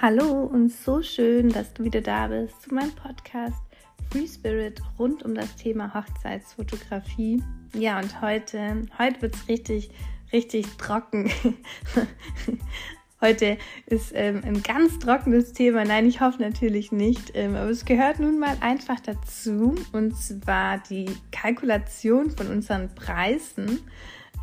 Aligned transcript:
Hallo 0.00 0.44
und 0.44 0.70
so 0.70 1.02
schön, 1.02 1.48
dass 1.48 1.74
du 1.74 1.82
wieder 1.82 2.00
da 2.00 2.28
bist 2.28 2.62
zu 2.62 2.72
meinem 2.72 2.92
Podcast 2.92 3.60
Free 4.12 4.28
Spirit 4.28 4.80
rund 4.96 5.24
um 5.24 5.34
das 5.34 5.56
Thema 5.56 5.92
Hochzeitsfotografie. 5.92 7.42
Ja, 7.74 7.98
und 7.98 8.22
heute, 8.22 8.86
heute 8.96 9.22
wird 9.22 9.34
es 9.34 9.48
richtig, 9.48 9.90
richtig 10.32 10.66
trocken. 10.78 11.32
heute 13.20 13.58
ist 13.86 14.12
ähm, 14.14 14.42
ein 14.44 14.62
ganz 14.62 15.00
trockenes 15.00 15.52
Thema. 15.52 15.84
Nein, 15.84 16.06
ich 16.06 16.20
hoffe 16.20 16.40
natürlich 16.42 16.92
nicht, 16.92 17.32
ähm, 17.34 17.56
aber 17.56 17.70
es 17.70 17.84
gehört 17.84 18.20
nun 18.20 18.38
mal 18.38 18.56
einfach 18.60 19.00
dazu 19.00 19.74
und 19.90 20.16
zwar 20.16 20.78
die 20.78 21.06
Kalkulation 21.32 22.30
von 22.30 22.46
unseren 22.46 22.94
Preisen 22.94 23.80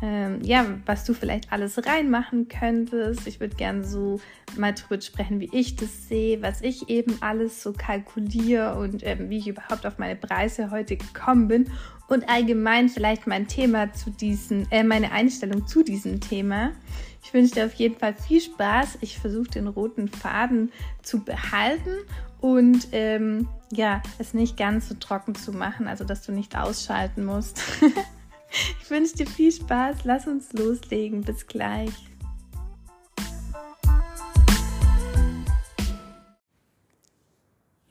ähm, 0.02 0.40
ja, 0.42 0.66
was 0.84 1.04
du 1.04 1.14
vielleicht 1.14 1.52
alles 1.52 1.84
reinmachen 1.86 2.48
könntest. 2.48 3.26
Ich 3.26 3.40
würde 3.40 3.56
gerne 3.56 3.84
so 3.84 4.20
mal 4.56 4.74
drüber 4.74 5.00
sprechen, 5.00 5.40
wie 5.40 5.50
ich 5.52 5.76
das 5.76 6.08
sehe, 6.08 6.42
was 6.42 6.60
ich 6.60 6.88
eben 6.88 7.16
alles 7.20 7.62
so 7.62 7.72
kalkuliere 7.72 8.74
und 8.78 9.06
ähm, 9.06 9.30
wie 9.30 9.38
ich 9.38 9.48
überhaupt 9.48 9.86
auf 9.86 9.98
meine 9.98 10.16
Preise 10.16 10.70
heute 10.70 10.96
gekommen 10.96 11.48
bin 11.48 11.70
und 12.08 12.28
allgemein 12.28 12.88
vielleicht 12.88 13.26
mein 13.26 13.48
Thema 13.48 13.92
zu 13.92 14.10
diesen, 14.10 14.70
äh, 14.70 14.84
meine 14.84 15.12
Einstellung 15.12 15.66
zu 15.66 15.82
diesem 15.82 16.20
Thema. 16.20 16.72
Ich 17.22 17.32
wünsche 17.34 17.54
dir 17.54 17.66
auf 17.66 17.74
jeden 17.74 17.96
Fall 17.96 18.14
viel 18.14 18.40
Spaß. 18.40 18.98
Ich 19.00 19.18
versuche 19.18 19.48
den 19.48 19.66
roten 19.66 20.08
Faden 20.08 20.70
zu 21.02 21.24
behalten 21.24 21.90
und 22.40 22.88
ähm, 22.92 23.48
ja, 23.72 24.02
es 24.18 24.34
nicht 24.34 24.56
ganz 24.56 24.88
so 24.88 24.94
trocken 24.94 25.34
zu 25.34 25.52
machen, 25.52 25.88
also 25.88 26.04
dass 26.04 26.22
du 26.22 26.32
nicht 26.32 26.56
ausschalten 26.56 27.24
musst. 27.24 27.62
Ich 28.86 28.90
wünsche 28.90 29.16
dir 29.16 29.26
viel 29.26 29.50
Spaß. 29.50 30.04
Lass 30.04 30.28
uns 30.28 30.52
loslegen. 30.52 31.22
Bis 31.22 31.48
gleich. 31.48 31.90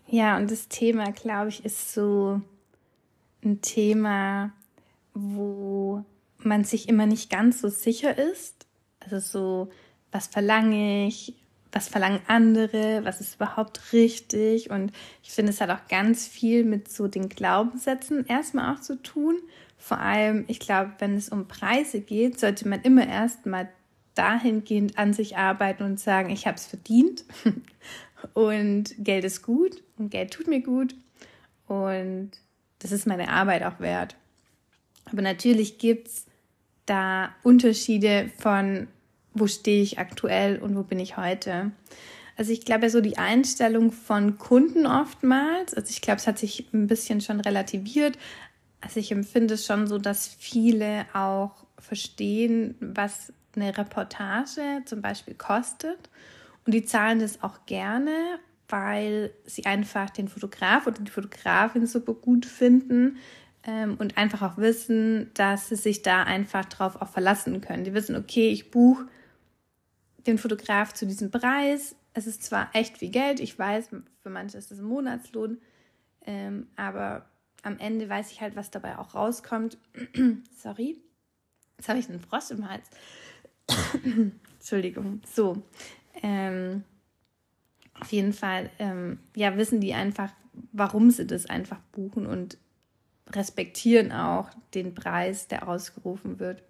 Ja, 0.08 0.38
und 0.38 0.50
das 0.50 0.70
Thema, 0.70 1.12
glaube 1.12 1.50
ich, 1.50 1.66
ist 1.66 1.94
so 1.94 2.40
ein 3.44 3.60
Thema, 3.60 4.54
wo 5.14 6.06
man 6.38 6.64
sich 6.64 6.88
immer 6.88 7.08
nicht 7.08 7.30
ganz 7.30 7.60
so 7.60 7.68
sicher 7.68 8.18
ist. 8.18 8.66
Also 9.02 9.20
so, 9.20 9.72
was 10.14 10.28
verlange 10.28 11.08
ich? 11.08 11.36
Was 11.74 11.90
verlangen 11.90 12.22
andere? 12.28 13.04
Was 13.04 13.20
ist 13.20 13.36
überhaupt 13.36 13.92
richtig? 13.92 14.70
Und 14.70 14.94
ich 15.24 15.32
finde, 15.32 15.52
es 15.52 15.60
hat 15.60 15.72
auch 15.72 15.90
ganz 15.90 16.26
viel 16.26 16.64
mit 16.64 16.90
so 16.90 17.10
den 17.10 17.28
Glaubenssätzen 17.28 18.26
erstmal 18.28 18.74
auch 18.74 18.80
zu 18.80 19.04
tun 19.04 19.36
vor 19.86 20.00
allem, 20.00 20.46
ich 20.48 20.58
glaube, 20.58 20.94
wenn 20.98 21.16
es 21.16 21.30
um 21.30 21.48
Preise 21.48 22.02
geht, 22.02 22.40
sollte 22.40 22.68
man 22.68 22.82
immer 22.82 23.08
erstmal 23.08 23.70
dahingehend 24.16 24.98
an 24.98 25.14
sich 25.14 25.38
arbeiten 25.38 25.84
und 25.84 26.00
sagen, 26.00 26.32
ich 26.32 26.48
habe 26.48 26.58
es 26.58 26.66
verdient 26.66 27.24
und 28.34 28.96
Geld 28.98 29.24
ist 29.26 29.44
gut 29.44 29.84
und 30.00 30.10
Geld 30.10 30.32
tut 30.32 30.48
mir 30.48 30.62
gut 30.62 30.96
und 31.68 32.32
das 32.80 32.92
ist 32.92 33.06
meine 33.06 33.30
Arbeit 33.30 33.62
auch 33.62 33.80
wert. 33.80 34.16
Aber 35.12 35.22
natürlich 35.22 35.78
gibt 35.78 36.08
es 36.08 36.26
da 36.88 37.36
Unterschiede 37.44 38.32
von, 38.40 38.88
wo 39.36 39.46
stehe 39.46 39.84
ich 39.84 40.00
aktuell 40.00 40.58
und 40.58 40.76
wo 40.76 40.82
bin 40.82 41.00
ich 41.00 41.16
heute. 41.16 41.74
Also 42.38 42.52
ich 42.52 42.66
glaube 42.66 42.90
so 42.90 43.02
die 43.02 43.20
Einstellung 43.20 43.92
von 43.92 44.40
Kunden 44.40 44.88
oftmals, 44.88 45.76
also 45.76 45.92
ich 45.92 46.02
glaube, 46.02 46.18
es 46.18 46.26
hat 46.26 46.40
sich 46.40 46.74
ein 46.74 46.88
bisschen 46.88 47.22
schon 47.22 47.40
relativiert, 47.40 48.18
also 48.82 49.00
ich 49.00 49.12
empfinde 49.12 49.56
es 49.56 49.66
schon 49.66 49.88
so, 49.88 49.98
dass 49.98 50.28
viele 50.28 51.06
auch 51.14 51.66
verstehen, 51.80 52.76
was 52.80 53.34
eine 53.56 53.78
Reportage 53.78 54.84
zum 54.86 55.02
Beispiel 55.02 55.36
kostet. 55.36 56.10
Und 56.66 56.74
die 56.74 56.86
zahlen 56.86 57.20
das 57.20 57.44
auch 57.44 57.66
gerne, 57.66 58.40
weil 58.68 59.32
sie 59.46 59.66
einfach 59.66 60.10
den 60.10 60.28
Fotograf 60.28 60.88
oder 60.88 61.00
die 61.00 61.12
Fotografin 61.12 61.86
super 61.86 62.14
gut 62.14 62.46
finden 62.46 63.18
ähm, 63.64 63.96
und 64.00 64.18
einfach 64.18 64.42
auch 64.42 64.58
wissen, 64.58 65.32
dass 65.34 65.70
sie 65.70 65.76
sich 65.76 66.02
da 66.02 66.24
einfach 66.24 66.66
drauf 66.66 67.02
auch 67.02 67.10
verlassen 67.10 67.62
können. 67.62 67.84
Die 67.84 67.94
wissen, 67.94 68.16
okay, 68.16 68.50
ich 68.50 68.72
buche 68.72 69.08
den 70.26 70.38
Fotograf 70.38 70.94
zu 70.94 71.06
diesem 71.06 71.30
Preis. 71.30 71.96
Es 72.14 72.28
ist 72.28 72.44
zwar 72.44 72.70
echt 72.74 72.98
viel 72.98 73.12
Geld, 73.12 73.40
ich 73.40 73.58
weiß, 73.58 73.90
für 74.22 74.30
manche 74.30 74.58
ist 74.58 74.72
es 74.72 74.80
ein 74.80 74.86
Monatslohn, 74.86 75.60
ähm, 76.26 76.68
aber 76.76 77.26
am 77.66 77.80
Ende 77.80 78.08
weiß 78.08 78.32
ich 78.32 78.42
halt, 78.42 78.56
was 78.56 78.72
dabei 78.72 78.98
auch 78.98 79.16
rauskommt. 79.16 79.78
Sorry, 80.56 81.02
jetzt 81.78 81.90
habe 81.90 82.00
ich 82.00 82.10
einen 82.10 82.20
Frost 82.20 82.52
im 82.52 82.70
Hals. 82.70 82.90
Entschuldigung. 84.60 85.22
So, 85.26 85.64
ähm, 86.22 86.84
auf 88.00 88.12
jeden 88.12 88.34
Fall, 88.34 88.70
ähm, 88.80 89.20
ja, 89.36 89.58
wissen 89.58 89.82
die 89.82 89.94
einfach, 89.94 90.32
warum 90.72 91.10
sie 91.10 91.26
das 91.26 91.48
einfach 91.48 91.80
buchen 91.92 92.28
und 92.28 92.58
respektieren 93.32 94.12
auch 94.12 94.50
den 94.74 94.94
Preis, 94.94 95.48
der 95.48 95.68
ausgerufen 95.68 96.40
wird. 96.40 96.64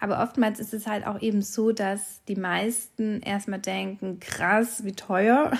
Aber 0.00 0.22
oftmals 0.22 0.60
ist 0.60 0.74
es 0.74 0.86
halt 0.86 1.06
auch 1.06 1.20
eben 1.20 1.42
so, 1.42 1.72
dass 1.72 2.24
die 2.24 2.36
meisten 2.36 3.20
erstmal 3.20 3.60
denken, 3.60 4.18
krass, 4.18 4.84
wie 4.84 4.92
teuer. 4.92 5.52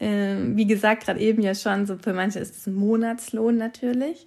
Ähm, 0.00 0.56
wie 0.56 0.66
gesagt, 0.66 1.04
gerade 1.04 1.20
eben 1.20 1.42
ja 1.42 1.54
schon, 1.54 1.86
so 1.86 1.96
für 1.96 2.12
manche 2.12 2.38
ist 2.38 2.56
es 2.56 2.66
ein 2.66 2.74
Monatslohn 2.74 3.56
natürlich. 3.56 4.26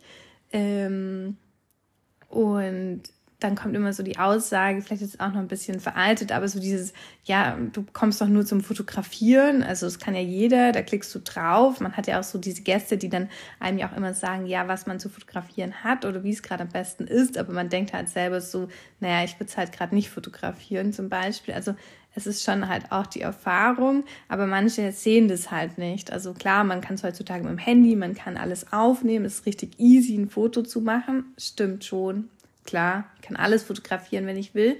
Ähm, 0.51 1.37
und 2.29 3.03
dann 3.39 3.55
kommt 3.55 3.75
immer 3.75 3.93
so 3.93 4.01
die 4.01 4.17
Aussage, 4.17 4.81
vielleicht 4.81 5.03
ist 5.03 5.13
es 5.13 5.19
auch 5.19 5.27
noch 5.27 5.39
ein 5.39 5.47
bisschen 5.47 5.79
veraltet, 5.79 6.31
aber 6.31 6.47
so 6.47 6.59
dieses, 6.59 6.93
ja, 7.23 7.55
du 7.71 7.85
kommst 7.93 8.19
doch 8.19 8.27
nur 8.27 8.47
zum 8.47 8.61
Fotografieren, 8.61 9.61
also 9.61 9.85
es 9.85 9.99
kann 9.99 10.15
ja 10.15 10.21
jeder, 10.21 10.71
da 10.71 10.81
klickst 10.81 11.13
du 11.13 11.19
drauf. 11.19 11.79
Man 11.79 11.95
hat 11.95 12.07
ja 12.07 12.19
auch 12.19 12.23
so 12.23 12.39
diese 12.39 12.63
Gäste, 12.63 12.97
die 12.97 13.09
dann 13.09 13.29
einem 13.59 13.77
ja 13.77 13.89
auch 13.89 13.95
immer 13.95 14.15
sagen, 14.15 14.47
ja, 14.47 14.67
was 14.67 14.87
man 14.87 14.99
zu 14.99 15.09
fotografieren 15.09 15.83
hat 15.83 16.03
oder 16.03 16.23
wie 16.23 16.31
es 16.31 16.41
gerade 16.41 16.63
am 16.63 16.69
besten 16.69 17.05
ist, 17.05 17.37
aber 17.37 17.53
man 17.53 17.69
denkt 17.69 17.93
halt 17.93 18.09
selber 18.09 18.41
so, 18.41 18.69
naja, 18.99 19.23
ich 19.23 19.35
würde 19.35 19.51
es 19.51 19.57
halt 19.57 19.71
gerade 19.71 19.93
nicht 19.93 20.09
fotografieren 20.09 20.91
zum 20.91 21.07
Beispiel. 21.07 21.53
Also 21.53 21.75
es 22.17 22.25
ist 22.25 22.43
schon 22.43 22.67
halt 22.67 22.91
auch 22.91 23.05
die 23.05 23.21
Erfahrung, 23.21 24.03
aber 24.27 24.47
manche 24.47 24.91
sehen 24.91 25.27
das 25.27 25.51
halt 25.51 25.77
nicht. 25.77 26.11
Also 26.11 26.33
klar, 26.33 26.63
man 26.63 26.81
kann 26.81 26.95
es 26.95 27.03
heutzutage 27.03 27.43
mit 27.43 27.51
dem 27.51 27.59
Handy, 27.59 27.95
man 27.95 28.15
kann 28.15 28.37
alles 28.37 28.73
aufnehmen, 28.73 29.23
es 29.23 29.35
ist 29.35 29.45
richtig 29.45 29.79
easy, 29.79 30.17
ein 30.17 30.27
Foto 30.27 30.63
zu 30.63 30.81
machen. 30.81 31.25
Stimmt 31.37 31.85
schon. 31.85 32.29
Klar, 32.65 33.05
ich 33.17 33.21
kann 33.21 33.37
alles 33.37 33.63
fotografieren, 33.63 34.25
wenn 34.25 34.35
ich 34.35 34.55
will. 34.55 34.77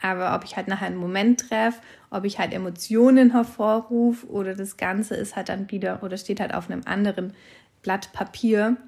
Aber 0.00 0.34
ob 0.34 0.44
ich 0.44 0.56
halt 0.56 0.66
nachher 0.66 0.86
einen 0.86 0.96
Moment 0.96 1.40
treffe, 1.40 1.82
ob 2.08 2.24
ich 2.24 2.38
halt 2.38 2.54
Emotionen 2.54 3.32
hervorrufe 3.32 4.26
oder 4.26 4.54
das 4.54 4.78
Ganze 4.78 5.14
ist 5.14 5.36
halt 5.36 5.50
dann 5.50 5.70
wieder 5.70 6.02
oder 6.02 6.16
steht 6.16 6.40
halt 6.40 6.54
auf 6.54 6.70
einem 6.70 6.82
anderen 6.86 7.34
Blatt 7.82 8.14
Papier. 8.14 8.78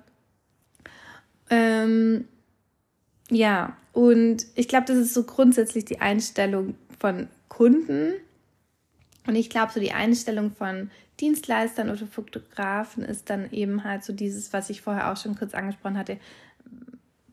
Ähm, 1.51 2.25
ja, 3.29 3.77
und 3.93 4.47
ich 4.55 4.69
glaube, 4.69 4.87
das 4.87 4.97
ist 4.97 5.13
so 5.13 5.25
grundsätzlich 5.25 5.85
die 5.85 6.01
Einstellung 6.01 6.77
von 7.01 7.29
Kunden. 7.49 8.13
Und 9.27 9.35
ich 9.35 9.51
glaube, 9.51 9.73
so 9.73 9.81
die 9.81 9.93
Einstellung 9.93 10.53
von 10.53 10.91
Dienstleistern 11.19 11.91
oder 11.91 12.07
Fotografen 12.07 13.05
ist 13.05 13.29
dann 13.29 13.51
eben 13.51 13.85
halt 13.85 14.05
so 14.05 14.13
dieses, 14.13 14.53
was 14.53 14.71
ich 14.71 14.83
vorher 14.83 15.11
auch 15.11 15.17
schon 15.17 15.37
kurz 15.37 15.55
angesprochen 15.55 15.99
hatte, 15.99 16.19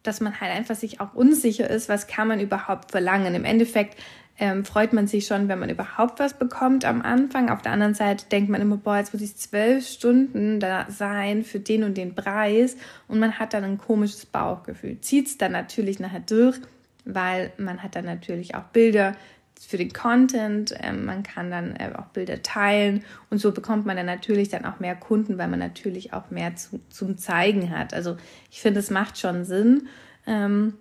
dass 0.03 0.21
man 0.21 0.39
halt 0.39 0.51
einfach 0.51 0.75
sich 0.75 0.99
auch 0.99 1.13
unsicher 1.13 1.69
ist, 1.69 1.89
was 1.89 2.07
kann 2.07 2.27
man 2.27 2.39
überhaupt 2.39 2.91
verlangen. 2.91 3.35
Im 3.35 3.45
Endeffekt 3.45 3.97
ähm, 4.39 4.65
freut 4.65 4.93
man 4.93 5.07
sich 5.07 5.25
schon, 5.25 5.47
wenn 5.47 5.59
man 5.59 5.69
überhaupt 5.69 6.19
was 6.19 6.37
bekommt 6.37 6.85
am 6.85 7.01
Anfang. 7.01 7.49
Auf 7.49 7.61
der 7.61 7.71
anderen 7.71 7.93
Seite 7.93 8.25
denkt 8.29 8.49
man 8.49 8.61
immer, 8.61 8.77
boah, 8.77 8.97
jetzt 8.97 9.13
muss 9.13 9.23
ich 9.23 9.35
zwölf 9.35 9.87
Stunden 9.87 10.59
da 10.59 10.85
sein 10.89 11.43
für 11.43 11.59
den 11.59 11.83
und 11.83 11.97
den 11.97 12.13
Preis 12.13 12.77
und 13.07 13.19
man 13.19 13.39
hat 13.39 13.53
dann 13.53 13.63
ein 13.63 13.77
komisches 13.77 14.25
Bauchgefühl. 14.25 14.99
Zieht 15.01 15.27
es 15.27 15.37
dann 15.37 15.53
natürlich 15.53 15.99
nachher 15.99 16.21
durch, 16.21 16.57
weil 17.05 17.51
man 17.57 17.81
hat 17.81 17.95
dann 17.95 18.05
natürlich 18.05 18.55
auch 18.55 18.63
Bilder, 18.63 19.15
für 19.59 19.77
den 19.77 19.93
Content. 19.93 20.73
Ähm, 20.81 21.05
man 21.05 21.23
kann 21.23 21.51
dann 21.51 21.75
äh, 21.75 21.91
auch 21.97 22.07
Bilder 22.07 22.41
teilen 22.41 23.03
und 23.29 23.39
so 23.39 23.51
bekommt 23.51 23.85
man 23.85 23.97
dann 23.97 24.05
natürlich 24.05 24.49
dann 24.49 24.65
auch 24.65 24.79
mehr 24.79 24.95
Kunden, 24.95 25.37
weil 25.37 25.47
man 25.47 25.59
natürlich 25.59 26.13
auch 26.13 26.29
mehr 26.29 26.55
zu, 26.55 26.79
zum 26.89 27.17
Zeigen 27.17 27.69
hat. 27.69 27.93
Also 27.93 28.17
ich 28.51 28.61
finde, 28.61 28.79
es 28.79 28.89
macht 28.89 29.17
schon 29.17 29.45
Sinn. 29.45 29.87
Ähm, 30.25 30.73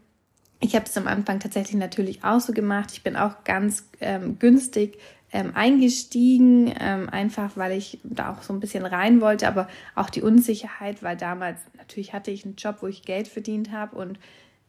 ich 0.61 0.75
habe 0.75 0.87
es 0.87 0.96
am 0.96 1.06
Anfang 1.06 1.38
tatsächlich 1.40 1.76
natürlich 1.76 2.25
auch 2.25 2.40
so 2.40 2.52
gemacht. 2.52 2.90
Ich 2.93 3.02
bin 3.02 3.17
auch 3.17 3.44
ganz 3.44 3.88
ähm, 4.00 4.38
günstig 4.38 4.99
ähm, 5.32 5.52
eingestiegen, 5.55 6.73
ähm, 6.81 7.08
einfach 7.11 7.56
weil 7.56 7.76
ich 7.76 7.99
da 8.05 8.32
auch 8.32 8.43
so 8.43 8.52
ein 8.52 8.61
bisschen 8.61 8.87
rein 8.87 9.20
wollte, 9.20 9.49
aber 9.49 9.69
auch 9.94 10.08
die 10.08 10.23
Unsicherheit, 10.23 11.02
weil 11.02 11.17
damals 11.17 11.61
natürlich 11.76 12.12
hatte 12.12 12.31
ich 12.31 12.44
einen 12.44 12.56
Job, 12.56 12.76
wo 12.81 12.87
ich 12.87 13.02
Geld 13.02 13.28
verdient 13.28 13.73
habe 13.73 13.96
und 13.96 14.19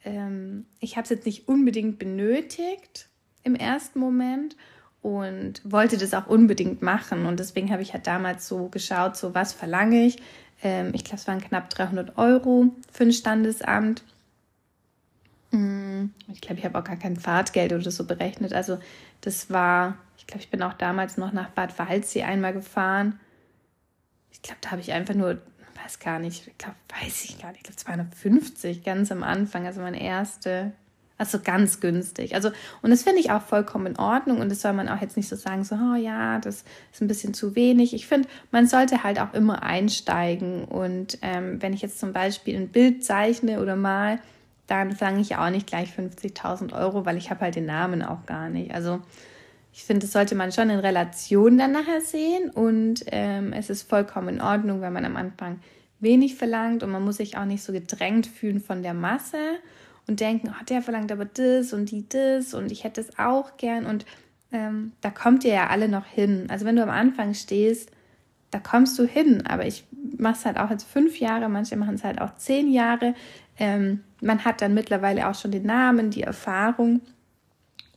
ähm, 0.03 0.65
ich 0.79 0.97
habe 0.97 1.03
es 1.03 1.09
jetzt 1.09 1.25
nicht 1.25 1.47
unbedingt 1.47 1.99
benötigt, 1.99 3.07
im 3.43 3.55
ersten 3.55 3.99
Moment 3.99 4.55
und 5.01 5.61
wollte 5.63 5.97
das 5.97 6.13
auch 6.13 6.27
unbedingt 6.27 6.81
machen. 6.81 7.25
Und 7.25 7.39
deswegen 7.39 7.71
habe 7.71 7.81
ich 7.81 7.93
halt 7.93 8.07
damals 8.07 8.47
so 8.47 8.67
geschaut, 8.67 9.15
so 9.15 9.33
was 9.33 9.53
verlange 9.53 10.05
ich. 10.05 10.17
Ähm, 10.63 10.91
ich 10.93 11.03
glaube, 11.03 11.17
es 11.17 11.27
waren 11.27 11.41
knapp 11.41 11.69
300 11.69 12.17
Euro 12.17 12.71
für 12.91 13.03
ein 13.03 13.13
Standesamt. 13.13 14.03
Mm, 15.51 16.05
ich 16.33 16.41
glaube, 16.41 16.59
ich 16.59 16.65
habe 16.65 16.77
auch 16.77 16.83
gar 16.83 16.97
kein 16.97 17.15
Fahrtgeld 17.15 17.73
oder 17.73 17.91
so 17.91 18.05
berechnet. 18.05 18.53
Also 18.53 18.79
das 19.21 19.49
war, 19.49 19.97
ich 20.17 20.27
glaube, 20.27 20.43
ich 20.43 20.49
bin 20.49 20.61
auch 20.61 20.73
damals 20.73 21.17
noch 21.17 21.31
nach 21.31 21.49
Bad 21.49 21.77
Waldsee 21.79 22.23
einmal 22.23 22.53
gefahren. 22.53 23.19
Ich 24.31 24.41
glaube, 24.41 24.59
da 24.61 24.71
habe 24.71 24.81
ich 24.81 24.91
einfach 24.91 25.15
nur, 25.15 25.39
weiß 25.83 25.99
gar 25.99 26.19
nicht, 26.19 26.47
ich 26.47 26.57
glaube, 26.57 26.75
weiß 27.01 27.25
ich 27.25 27.39
gar 27.39 27.51
nicht, 27.51 27.59
ich 27.59 27.63
glaube 27.63 27.77
250 27.77 28.83
ganz 28.83 29.11
am 29.11 29.23
Anfang, 29.23 29.65
also 29.65 29.81
meine 29.81 30.01
erste 30.01 30.73
also 31.17 31.39
ganz 31.39 31.79
günstig. 31.79 32.35
Also, 32.35 32.49
und 32.81 32.91
das 32.91 33.03
finde 33.03 33.19
ich 33.19 33.31
auch 33.31 33.41
vollkommen 33.41 33.87
in 33.87 33.99
Ordnung. 33.99 34.39
Und 34.39 34.49
das 34.49 34.61
soll 34.61 34.73
man 34.73 34.87
auch 34.87 35.01
jetzt 35.01 35.17
nicht 35.17 35.27
so 35.27 35.35
sagen, 35.35 35.63
so, 35.63 35.75
oh 35.75 35.95
ja, 35.95 36.39
das 36.39 36.63
ist 36.91 37.01
ein 37.01 37.07
bisschen 37.07 37.33
zu 37.33 37.55
wenig. 37.55 37.93
Ich 37.93 38.07
finde, 38.07 38.27
man 38.51 38.67
sollte 38.67 39.03
halt 39.03 39.19
auch 39.19 39.33
immer 39.33 39.63
einsteigen. 39.63 40.65
Und 40.65 41.17
ähm, 41.23 41.61
wenn 41.61 41.73
ich 41.73 41.81
jetzt 41.81 41.99
zum 41.99 42.13
Beispiel 42.13 42.55
ein 42.55 42.69
Bild 42.69 43.03
zeichne 43.03 43.61
oder 43.61 43.75
mal, 43.75 44.19
dann 44.67 44.91
fange 44.91 45.21
ich 45.21 45.35
auch 45.37 45.49
nicht 45.49 45.65
gleich 45.65 45.89
50.000 45.89 46.73
Euro, 46.73 47.05
weil 47.05 47.17
ich 47.17 47.29
habe 47.31 47.41
halt 47.41 47.55
den 47.55 47.65
Namen 47.65 48.03
auch 48.03 48.25
gar 48.25 48.49
nicht. 48.49 48.73
Also 48.73 48.99
ich 49.73 49.85
finde, 49.85 50.05
das 50.05 50.11
sollte 50.11 50.35
man 50.35 50.51
schon 50.51 50.69
in 50.69 50.79
Relation 50.79 51.57
dann 51.57 51.71
nachher 51.71 52.01
sehen. 52.01 52.51
Und 52.51 53.05
ähm, 53.07 53.53
es 53.53 53.71
ist 53.71 53.89
vollkommen 53.89 54.29
in 54.29 54.41
Ordnung, 54.41 54.81
wenn 54.81 54.93
man 54.93 55.05
am 55.05 55.15
Anfang 55.15 55.59
wenig 55.99 56.35
verlangt 56.35 56.83
und 56.83 56.91
man 56.91 57.03
muss 57.03 57.17
sich 57.17 57.37
auch 57.37 57.45
nicht 57.45 57.63
so 57.63 57.73
gedrängt 57.73 58.27
fühlen 58.27 58.59
von 58.59 58.83
der 58.83 58.93
Masse 58.93 59.37
und 60.07 60.19
denken, 60.19 60.49
oh, 60.49 60.63
der 60.65 60.81
verlangt 60.81 61.11
aber 61.11 61.25
das 61.25 61.73
und 61.73 61.91
die 61.91 62.07
das 62.07 62.53
und 62.53 62.71
ich 62.71 62.83
hätte 62.83 63.01
es 63.01 63.19
auch 63.19 63.57
gern 63.57 63.85
und 63.85 64.05
ähm, 64.51 64.93
da 65.01 65.09
kommt 65.09 65.43
ihr 65.43 65.53
ja 65.53 65.67
alle 65.67 65.89
noch 65.89 66.05
hin. 66.05 66.47
Also 66.49 66.65
wenn 66.65 66.77
du 66.77 66.83
am 66.83 66.89
Anfang 66.89 67.33
stehst, 67.33 67.91
da 68.51 68.59
kommst 68.59 68.97
du 68.97 69.05
hin, 69.05 69.45
aber 69.45 69.65
ich 69.65 69.83
mache 70.17 70.35
es 70.35 70.45
halt 70.45 70.57
auch 70.57 70.69
jetzt 70.69 70.87
fünf 70.87 71.19
Jahre, 71.19 71.49
manche 71.49 71.75
machen 71.75 71.95
es 71.95 72.03
halt 72.03 72.21
auch 72.21 72.35
zehn 72.35 72.71
Jahre. 72.71 73.13
Ähm, 73.59 74.03
man 74.21 74.45
hat 74.45 74.61
dann 74.61 74.73
mittlerweile 74.73 75.27
auch 75.27 75.35
schon 75.35 75.51
den 75.51 75.65
Namen, 75.65 76.11
die 76.11 76.23
Erfahrung 76.23 77.01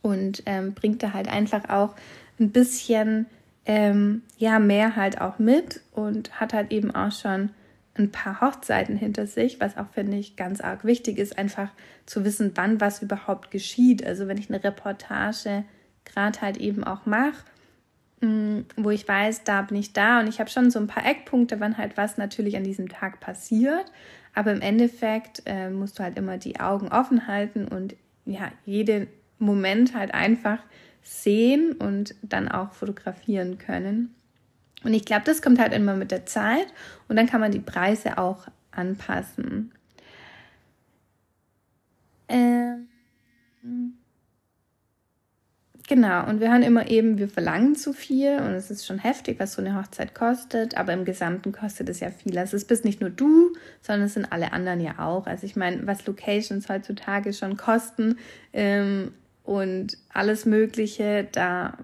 und 0.01 0.43
ähm, 0.45 0.73
bringt 0.73 1.03
da 1.03 1.13
halt 1.13 1.29
einfach 1.29 1.69
auch 1.69 1.95
ein 2.39 2.51
bisschen 2.51 3.27
ähm, 3.65 4.23
ja 4.37 4.59
mehr 4.59 4.95
halt 4.95 5.21
auch 5.21 5.39
mit 5.39 5.81
und 5.91 6.39
hat 6.39 6.53
halt 6.53 6.71
eben 6.71 6.93
auch 6.93 7.11
schon 7.11 7.51
ein 7.97 8.11
paar 8.11 8.41
Hochzeiten 8.41 8.95
hinter 8.95 9.27
sich, 9.27 9.59
was 9.59 9.77
auch, 9.77 9.89
finde 9.93 10.17
ich, 10.17 10.35
ganz 10.35 10.61
arg 10.61 10.85
wichtig 10.85 11.17
ist, 11.17 11.37
einfach 11.37 11.69
zu 12.05 12.23
wissen, 12.23 12.51
wann 12.55 12.79
was 12.79 13.01
überhaupt 13.01 13.51
geschieht. 13.51 14.05
Also 14.05 14.27
wenn 14.27 14.37
ich 14.37 14.49
eine 14.49 14.63
Reportage 14.63 15.63
gerade 16.05 16.41
halt 16.41 16.57
eben 16.57 16.83
auch 16.83 17.05
mache, 17.05 17.43
mm, 18.21 18.61
wo 18.77 18.89
ich 18.91 19.07
weiß, 19.07 19.43
da 19.43 19.61
bin 19.61 19.77
ich 19.77 19.93
da 19.93 20.21
und 20.21 20.27
ich 20.27 20.39
habe 20.39 20.49
schon 20.49 20.71
so 20.71 20.79
ein 20.79 20.87
paar 20.87 21.05
Eckpunkte, 21.05 21.59
wann 21.59 21.77
halt 21.77 21.97
was 21.97 22.17
natürlich 22.17 22.55
an 22.55 22.63
diesem 22.63 22.89
Tag 22.89 23.19
passiert. 23.19 23.91
Aber 24.33 24.53
im 24.53 24.61
Endeffekt 24.61 25.43
äh, 25.45 25.69
musst 25.69 25.99
du 25.99 26.03
halt 26.03 26.17
immer 26.17 26.37
die 26.37 26.59
Augen 26.59 26.87
offen 26.87 27.27
halten 27.27 27.67
und 27.67 27.95
ja, 28.25 28.51
jeden 28.65 29.07
Moment 29.39 29.93
halt 29.95 30.13
einfach 30.13 30.59
sehen 31.03 31.73
und 31.73 32.15
dann 32.21 32.47
auch 32.47 32.71
fotografieren 32.71 33.57
können. 33.57 34.15
Und 34.83 34.93
ich 34.93 35.05
glaube, 35.05 35.23
das 35.25 35.41
kommt 35.41 35.59
halt 35.59 35.73
immer 35.73 35.95
mit 35.95 36.11
der 36.11 36.25
Zeit 36.25 36.67
und 37.07 37.15
dann 37.15 37.27
kann 37.27 37.41
man 37.41 37.51
die 37.51 37.59
Preise 37.59 38.17
auch 38.17 38.47
anpassen. 38.71 39.71
Ähm, 42.27 42.87
genau, 45.87 46.27
und 46.27 46.39
wir 46.39 46.49
hören 46.49 46.63
immer 46.63 46.89
eben, 46.89 47.17
wir 47.17 47.27
verlangen 47.27 47.75
zu 47.75 47.93
viel 47.93 48.37
und 48.37 48.53
es 48.53 48.71
ist 48.71 48.85
schon 48.85 48.99
heftig, 48.99 49.39
was 49.39 49.53
so 49.53 49.61
eine 49.61 49.77
Hochzeit 49.77 50.15
kostet, 50.15 50.77
aber 50.77 50.93
im 50.93 51.05
Gesamten 51.05 51.51
kostet 51.51 51.89
es 51.89 51.99
ja 51.99 52.09
viel. 52.09 52.37
Also 52.39 52.55
es 52.55 52.65
bist 52.65 52.85
nicht 52.85 53.01
nur 53.01 53.09
du, 53.09 53.53
sondern 53.81 54.07
es 54.07 54.13
sind 54.13 54.31
alle 54.31 54.53
anderen 54.53 54.79
ja 54.79 54.99
auch. 54.99 55.27
Also 55.27 55.45
ich 55.45 55.55
meine, 55.55 55.85
was 55.85 56.07
Locations 56.07 56.69
heutzutage 56.69 57.33
schon 57.33 57.57
kosten 57.57 58.17
ähm, 58.53 59.13
und 59.43 59.97
alles 60.13 60.45
Mögliche, 60.45 61.27
da 61.31 61.77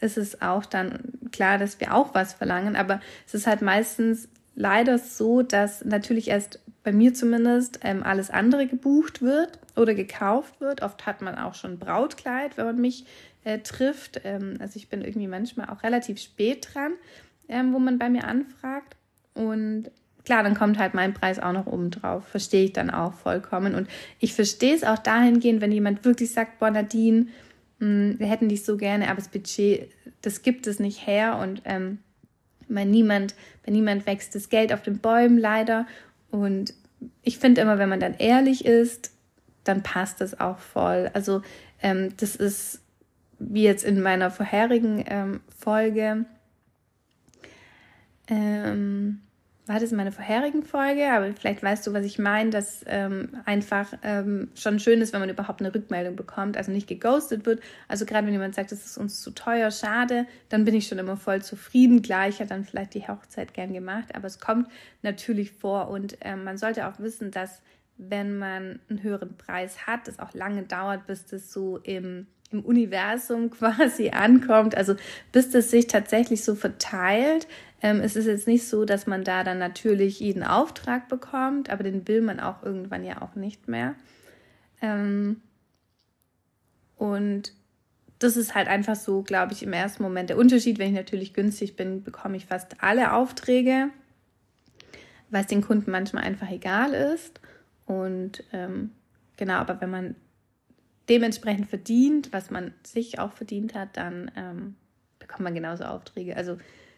ist 0.00 0.18
es 0.18 0.42
auch 0.42 0.66
dann 0.66 1.23
klar, 1.34 1.58
dass 1.58 1.80
wir 1.80 1.92
auch 1.94 2.14
was 2.14 2.32
verlangen, 2.32 2.76
aber 2.76 3.00
es 3.26 3.34
ist 3.34 3.46
halt 3.46 3.60
meistens 3.60 4.28
leider 4.54 4.98
so, 4.98 5.42
dass 5.42 5.84
natürlich 5.84 6.28
erst 6.28 6.60
bei 6.84 6.92
mir 6.92 7.12
zumindest 7.12 7.80
ähm, 7.82 8.02
alles 8.02 8.30
andere 8.30 8.66
gebucht 8.66 9.20
wird 9.20 9.58
oder 9.74 9.94
gekauft 9.94 10.60
wird. 10.60 10.82
Oft 10.82 11.06
hat 11.06 11.22
man 11.22 11.36
auch 11.36 11.54
schon 11.54 11.78
Brautkleid, 11.78 12.56
wenn 12.56 12.66
man 12.66 12.80
mich 12.80 13.04
äh, 13.42 13.58
trifft. 13.58 14.20
Ähm, 14.24 14.58
also 14.60 14.76
ich 14.76 14.88
bin 14.88 15.02
irgendwie 15.02 15.26
manchmal 15.26 15.70
auch 15.70 15.82
relativ 15.82 16.20
spät 16.20 16.68
dran, 16.72 16.92
ähm, 17.48 17.72
wo 17.72 17.78
man 17.78 17.98
bei 17.98 18.08
mir 18.08 18.24
anfragt. 18.24 18.96
Und 19.34 19.90
klar, 20.24 20.42
dann 20.42 20.54
kommt 20.54 20.78
halt 20.78 20.94
mein 20.94 21.14
Preis 21.14 21.40
auch 21.40 21.52
noch 21.52 21.66
oben 21.66 21.90
drauf. 21.90 22.28
Verstehe 22.28 22.66
ich 22.66 22.72
dann 22.72 22.90
auch 22.90 23.14
vollkommen. 23.14 23.74
Und 23.74 23.88
ich 24.20 24.34
verstehe 24.34 24.74
es 24.74 24.84
auch 24.84 24.98
dahingehend, 24.98 25.60
wenn 25.60 25.72
jemand 25.72 26.04
wirklich 26.04 26.32
sagt, 26.32 26.60
boah, 26.60 26.72
hm, 26.72 28.18
wir 28.18 28.26
hätten 28.26 28.48
dich 28.48 28.64
so 28.64 28.76
gerne, 28.76 29.06
aber 29.08 29.16
das 29.16 29.28
Budget, 29.28 29.90
das 30.24 30.42
gibt 30.42 30.66
es 30.66 30.78
nicht 30.78 31.06
her 31.06 31.38
und 31.38 31.62
ähm, 31.64 31.98
bei 32.68 32.84
niemand, 32.84 33.34
bei 33.64 33.72
niemand 33.72 34.06
wächst 34.06 34.34
das 34.34 34.48
Geld 34.48 34.72
auf 34.72 34.82
den 34.82 34.98
Bäumen 34.98 35.38
leider. 35.38 35.86
Und 36.30 36.74
ich 37.22 37.38
finde 37.38 37.60
immer, 37.60 37.78
wenn 37.78 37.88
man 37.88 38.00
dann 38.00 38.14
ehrlich 38.14 38.64
ist, 38.64 39.10
dann 39.64 39.82
passt 39.82 40.20
das 40.20 40.40
auch 40.40 40.58
voll. 40.58 41.10
Also 41.12 41.42
ähm, 41.80 42.14
das 42.16 42.36
ist 42.36 42.80
wie 43.38 43.64
jetzt 43.64 43.84
in 43.84 44.00
meiner 44.00 44.30
vorherigen 44.30 45.04
ähm, 45.06 45.40
Folge. 45.58 46.24
Ähm, 48.28 49.20
war 49.66 49.80
das 49.80 49.92
in 49.92 49.96
meiner 49.96 50.12
vorherigen 50.12 50.62
Folge, 50.62 51.10
aber 51.10 51.32
vielleicht 51.32 51.62
weißt 51.62 51.86
du, 51.86 51.94
was 51.94 52.04
ich 52.04 52.18
meine, 52.18 52.50
dass 52.50 52.84
ähm, 52.86 53.30
einfach 53.46 53.94
ähm, 54.02 54.50
schon 54.54 54.78
schön 54.78 55.00
ist, 55.00 55.14
wenn 55.14 55.20
man 55.20 55.30
überhaupt 55.30 55.60
eine 55.60 55.74
Rückmeldung 55.74 56.16
bekommt, 56.16 56.58
also 56.58 56.70
nicht 56.70 56.86
geghostet 56.86 57.46
wird. 57.46 57.62
Also 57.88 58.04
gerade 58.04 58.26
wenn 58.26 58.34
jemand 58.34 58.54
sagt, 58.54 58.72
das 58.72 58.84
ist 58.84 58.98
uns 58.98 59.22
zu 59.22 59.30
teuer, 59.30 59.70
schade, 59.70 60.26
dann 60.50 60.66
bin 60.66 60.74
ich 60.74 60.86
schon 60.86 60.98
immer 60.98 61.16
voll 61.16 61.40
zufrieden. 61.40 62.02
Klar, 62.02 62.28
ich 62.28 62.40
hätte 62.40 62.50
dann 62.50 62.64
vielleicht 62.64 62.92
die 62.92 63.08
Hochzeit 63.08 63.54
gern 63.54 63.72
gemacht, 63.72 64.14
aber 64.14 64.26
es 64.26 64.38
kommt 64.38 64.68
natürlich 65.00 65.52
vor 65.52 65.88
und 65.88 66.18
ähm, 66.20 66.44
man 66.44 66.58
sollte 66.58 66.86
auch 66.86 66.98
wissen, 66.98 67.30
dass 67.30 67.62
wenn 67.96 68.36
man 68.36 68.80
einen 68.90 69.02
höheren 69.02 69.36
Preis 69.36 69.86
hat, 69.86 70.08
es 70.08 70.18
auch 70.18 70.34
lange 70.34 70.64
dauert, 70.64 71.06
bis 71.06 71.24
das 71.24 71.52
so 71.52 71.78
im 71.78 72.26
im 72.54 72.64
Universum 72.64 73.50
quasi 73.58 74.10
ankommt, 74.10 74.76
also 74.76 74.94
bis 75.32 75.50
das 75.50 75.70
sich 75.70 75.86
tatsächlich 75.86 76.44
so 76.44 76.54
verteilt, 76.54 77.46
ähm, 77.84 78.00
es 78.00 78.16
ist 78.16 78.24
jetzt 78.24 78.48
nicht 78.48 78.66
so, 78.66 78.86
dass 78.86 79.06
man 79.06 79.24
da 79.24 79.44
dann 79.44 79.58
natürlich 79.58 80.18
jeden 80.18 80.42
Auftrag 80.42 81.06
bekommt, 81.10 81.68
aber 81.68 81.82
den 81.82 82.08
will 82.08 82.22
man 82.22 82.40
auch 82.40 82.62
irgendwann 82.62 83.04
ja 83.04 83.20
auch 83.20 83.34
nicht 83.34 83.68
mehr. 83.68 83.94
Ähm, 84.80 85.42
und 86.96 87.52
das 88.20 88.38
ist 88.38 88.54
halt 88.54 88.68
einfach 88.68 88.96
so, 88.96 89.20
glaube 89.20 89.52
ich, 89.52 89.62
im 89.62 89.74
ersten 89.74 90.02
Moment 90.02 90.30
der 90.30 90.38
Unterschied. 90.38 90.78
Wenn 90.78 90.88
ich 90.88 90.94
natürlich 90.94 91.34
günstig 91.34 91.76
bin, 91.76 92.02
bekomme 92.02 92.38
ich 92.38 92.46
fast 92.46 92.82
alle 92.82 93.12
Aufträge, 93.12 93.90
was 95.28 95.46
den 95.46 95.60
Kunden 95.60 95.90
manchmal 95.90 96.24
einfach 96.24 96.50
egal 96.50 96.94
ist. 96.94 97.38
Und 97.84 98.44
ähm, 98.54 98.92
genau, 99.36 99.56
aber 99.56 99.82
wenn 99.82 99.90
man 99.90 100.14
dementsprechend 101.10 101.68
verdient, 101.68 102.32
was 102.32 102.50
man 102.50 102.72
sich 102.82 103.18
auch 103.18 103.32
verdient 103.32 103.74
hat, 103.74 103.98
dann 103.98 104.30
ähm, 104.36 104.76
bekommt 105.18 105.40
man 105.40 105.54
genauso 105.54 105.84
Aufträge. 105.84 106.34
Also 106.34 106.56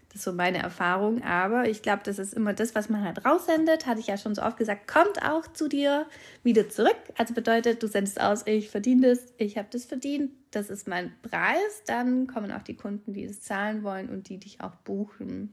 das 0.08 0.16
ist 0.16 0.24
so 0.24 0.32
meine 0.32 0.58
Erfahrung. 0.58 1.22
Aber 1.22 1.68
ich 1.68 1.82
glaube, 1.82 2.02
das 2.04 2.18
ist 2.18 2.34
immer 2.34 2.52
das, 2.52 2.74
was 2.74 2.88
man 2.88 3.04
halt 3.04 3.24
raussendet. 3.24 3.86
Hatte 3.86 4.00
ich 4.00 4.06
ja 4.06 4.16
schon 4.16 4.34
so 4.34 4.42
oft 4.42 4.56
gesagt, 4.56 4.88
kommt 4.88 5.22
auch 5.22 5.46
zu 5.52 5.68
dir 5.68 6.06
wieder 6.42 6.68
zurück. 6.68 6.96
Also 7.16 7.34
bedeutet, 7.34 7.82
du 7.82 7.88
sendest 7.88 8.20
aus, 8.20 8.46
ich 8.46 8.70
verdiene 8.70 9.08
das, 9.08 9.34
ich 9.36 9.58
habe 9.58 9.68
das 9.70 9.84
verdient, 9.84 10.30
das 10.50 10.70
ist 10.70 10.88
mein 10.88 11.12
Preis. 11.22 11.82
Dann 11.86 12.26
kommen 12.26 12.52
auch 12.52 12.62
die 12.62 12.76
Kunden, 12.76 13.12
die 13.12 13.24
es 13.24 13.40
zahlen 13.40 13.82
wollen 13.82 14.08
und 14.08 14.28
die 14.28 14.38
dich 14.38 14.60
auch 14.60 14.76
buchen. 14.76 15.52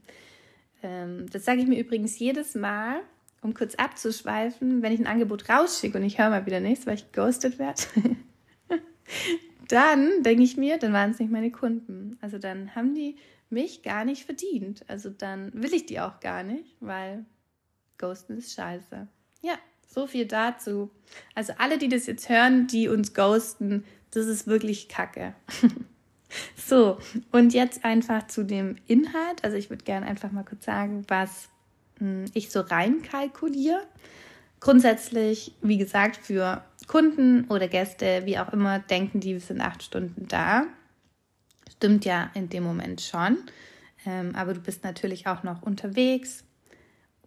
Ähm, 0.82 1.26
das 1.30 1.44
sage 1.44 1.60
ich 1.60 1.66
mir 1.66 1.78
übrigens 1.78 2.18
jedes 2.18 2.54
Mal, 2.54 3.00
um 3.42 3.54
kurz 3.54 3.74
abzuschweifen, 3.74 4.82
wenn 4.82 4.92
ich 4.92 5.00
ein 5.00 5.06
Angebot 5.06 5.48
rausschicke 5.48 5.98
und 5.98 6.04
ich 6.04 6.18
höre 6.18 6.30
mal 6.30 6.46
wieder 6.46 6.60
nichts, 6.60 6.86
weil 6.86 6.94
ich 6.94 7.12
ghostet 7.12 7.58
werde. 7.58 7.82
dann 9.68 10.22
denke 10.22 10.42
ich 10.42 10.56
mir, 10.56 10.78
dann 10.78 10.92
waren 10.92 11.10
es 11.10 11.18
nicht 11.18 11.32
meine 11.32 11.50
Kunden. 11.50 12.16
Also 12.20 12.38
dann 12.38 12.74
haben 12.74 12.94
die 12.94 13.16
mich 13.50 13.82
gar 13.82 14.04
nicht 14.04 14.24
verdient. 14.24 14.84
Also 14.88 15.10
dann 15.10 15.52
will 15.54 15.74
ich 15.74 15.86
die 15.86 16.00
auch 16.00 16.20
gar 16.20 16.42
nicht, 16.42 16.76
weil 16.80 17.24
Ghosten 17.98 18.38
ist 18.38 18.54
scheiße. 18.54 19.06
Ja, 19.42 19.58
so 19.86 20.06
viel 20.06 20.26
dazu. 20.26 20.90
Also 21.34 21.52
alle, 21.58 21.78
die 21.78 21.88
das 21.88 22.06
jetzt 22.06 22.28
hören, 22.28 22.66
die 22.66 22.88
uns 22.88 23.14
ghosten, 23.14 23.84
das 24.10 24.26
ist 24.26 24.46
wirklich 24.46 24.88
Kacke. 24.88 25.34
so, 26.56 26.98
und 27.32 27.54
jetzt 27.54 27.84
einfach 27.84 28.26
zu 28.26 28.44
dem 28.44 28.76
Inhalt. 28.86 29.44
Also 29.44 29.56
ich 29.56 29.70
würde 29.70 29.84
gerne 29.84 30.06
einfach 30.06 30.32
mal 30.32 30.44
kurz 30.44 30.64
sagen, 30.64 31.04
was 31.08 31.48
hm, 31.98 32.24
ich 32.34 32.50
so 32.50 32.60
reinkalkuliere. 32.60 33.82
Grundsätzlich, 34.60 35.54
wie 35.60 35.76
gesagt, 35.76 36.16
für 36.16 36.64
Kunden 36.86 37.44
oder 37.48 37.68
Gäste, 37.68 38.22
wie 38.24 38.38
auch 38.38 38.52
immer, 38.52 38.78
denken 38.78 39.20
die, 39.20 39.34
wir 39.34 39.40
sind 39.40 39.60
acht 39.60 39.82
Stunden 39.82 40.26
da. 40.26 40.66
Stimmt 41.76 42.04
ja 42.04 42.30
in 42.34 42.48
dem 42.48 42.64
Moment 42.64 43.00
schon. 43.00 43.38
Ähm, 44.06 44.34
aber 44.34 44.54
du 44.54 44.60
bist 44.60 44.84
natürlich 44.84 45.26
auch 45.26 45.42
noch 45.42 45.62
unterwegs. 45.62 46.44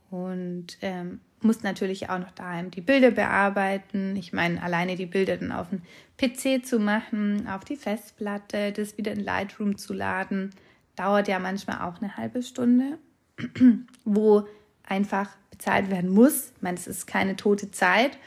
Und 0.09 0.77
ähm, 0.81 1.19
musst 1.41 1.63
natürlich 1.63 2.09
auch 2.09 2.19
noch 2.19 2.31
daheim 2.31 2.71
die 2.71 2.81
Bilder 2.81 3.11
bearbeiten. 3.11 4.15
Ich 4.15 4.33
meine, 4.33 4.61
alleine 4.61 4.95
die 4.95 5.05
Bilder 5.05 5.37
dann 5.37 5.51
auf 5.51 5.67
den 5.69 5.81
PC 6.17 6.65
zu 6.65 6.79
machen, 6.79 7.47
auf 7.47 7.65
die 7.65 7.75
Festplatte, 7.75 8.71
das 8.71 8.97
wieder 8.97 9.11
in 9.11 9.23
Lightroom 9.23 9.77
zu 9.77 9.93
laden, 9.93 10.51
dauert 10.95 11.27
ja 11.27 11.39
manchmal 11.39 11.87
auch 11.87 12.01
eine 12.01 12.17
halbe 12.17 12.41
Stunde, 12.41 12.97
wo 14.05 14.47
einfach 14.83 15.29
bezahlt 15.51 15.91
werden 15.91 16.09
muss. 16.09 16.53
Ich 16.55 16.61
meine, 16.61 16.77
es 16.77 16.87
ist 16.87 17.05
keine 17.05 17.35
tote 17.35 17.71
Zeit. 17.71 18.17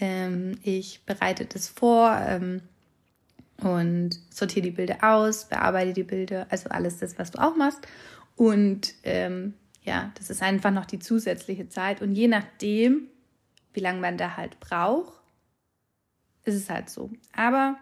Ähm, 0.00 0.58
ich 0.62 1.02
bereite 1.06 1.46
das 1.46 1.68
vor 1.68 2.20
ähm, 2.26 2.60
und 3.62 4.18
sortiere 4.30 4.64
die 4.64 4.70
Bilder 4.70 4.98
aus, 5.02 5.48
bearbeite 5.48 5.92
die 5.92 6.04
Bilder, 6.04 6.46
also 6.50 6.68
alles 6.70 6.98
das, 6.98 7.18
was 7.18 7.30
du 7.30 7.38
auch 7.38 7.56
machst. 7.56 7.86
Und 8.36 8.94
ähm, 9.02 9.54
ja, 9.82 10.12
das 10.16 10.30
ist 10.30 10.42
einfach 10.42 10.70
noch 10.70 10.86
die 10.86 10.98
zusätzliche 10.98 11.68
Zeit. 11.68 12.02
Und 12.02 12.12
je 12.12 12.28
nachdem, 12.28 13.08
wie 13.72 13.80
lange 13.80 14.00
man 14.00 14.16
da 14.16 14.36
halt 14.36 14.60
braucht, 14.60 15.12
ist 16.44 16.54
es 16.54 16.70
halt 16.70 16.88
so. 16.88 17.10
Aber 17.34 17.76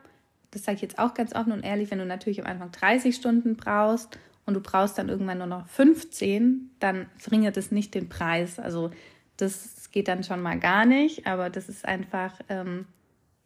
das 0.51 0.65
sage 0.65 0.77
ich 0.77 0.83
jetzt 0.83 0.99
auch 0.99 1.15
ganz 1.15 1.35
offen 1.35 1.53
und 1.53 1.63
ehrlich, 1.63 1.91
wenn 1.91 1.99
du 1.99 2.07
natürlich 2.07 2.41
am 2.41 2.51
Anfang 2.51 2.73
30 2.73 3.15
Stunden 3.15 3.57
brauchst 3.57 4.19
und 4.47 4.55
du 4.55 4.61
brauchst 4.61 4.97
dann 4.97 5.09
irgendwann 5.09 5.39
nur 5.39 5.47
noch 5.47 5.69
15, 5.69 6.71
dann 6.79 7.07
verringert 7.19 7.57
es 7.57 7.71
nicht 7.71 7.95
den 7.95 8.09
Preis. 8.09 8.59
Also 8.59 8.91
das 9.37 9.91
geht 9.91 10.09
dann 10.09 10.25
schon 10.25 10.41
mal 10.41 10.59
gar 10.59 10.87
nicht, 10.87 11.27
aber 11.27 11.51
das 11.51 11.69
ist 11.69 11.85
einfach, 11.85 12.41
ähm, 12.49 12.87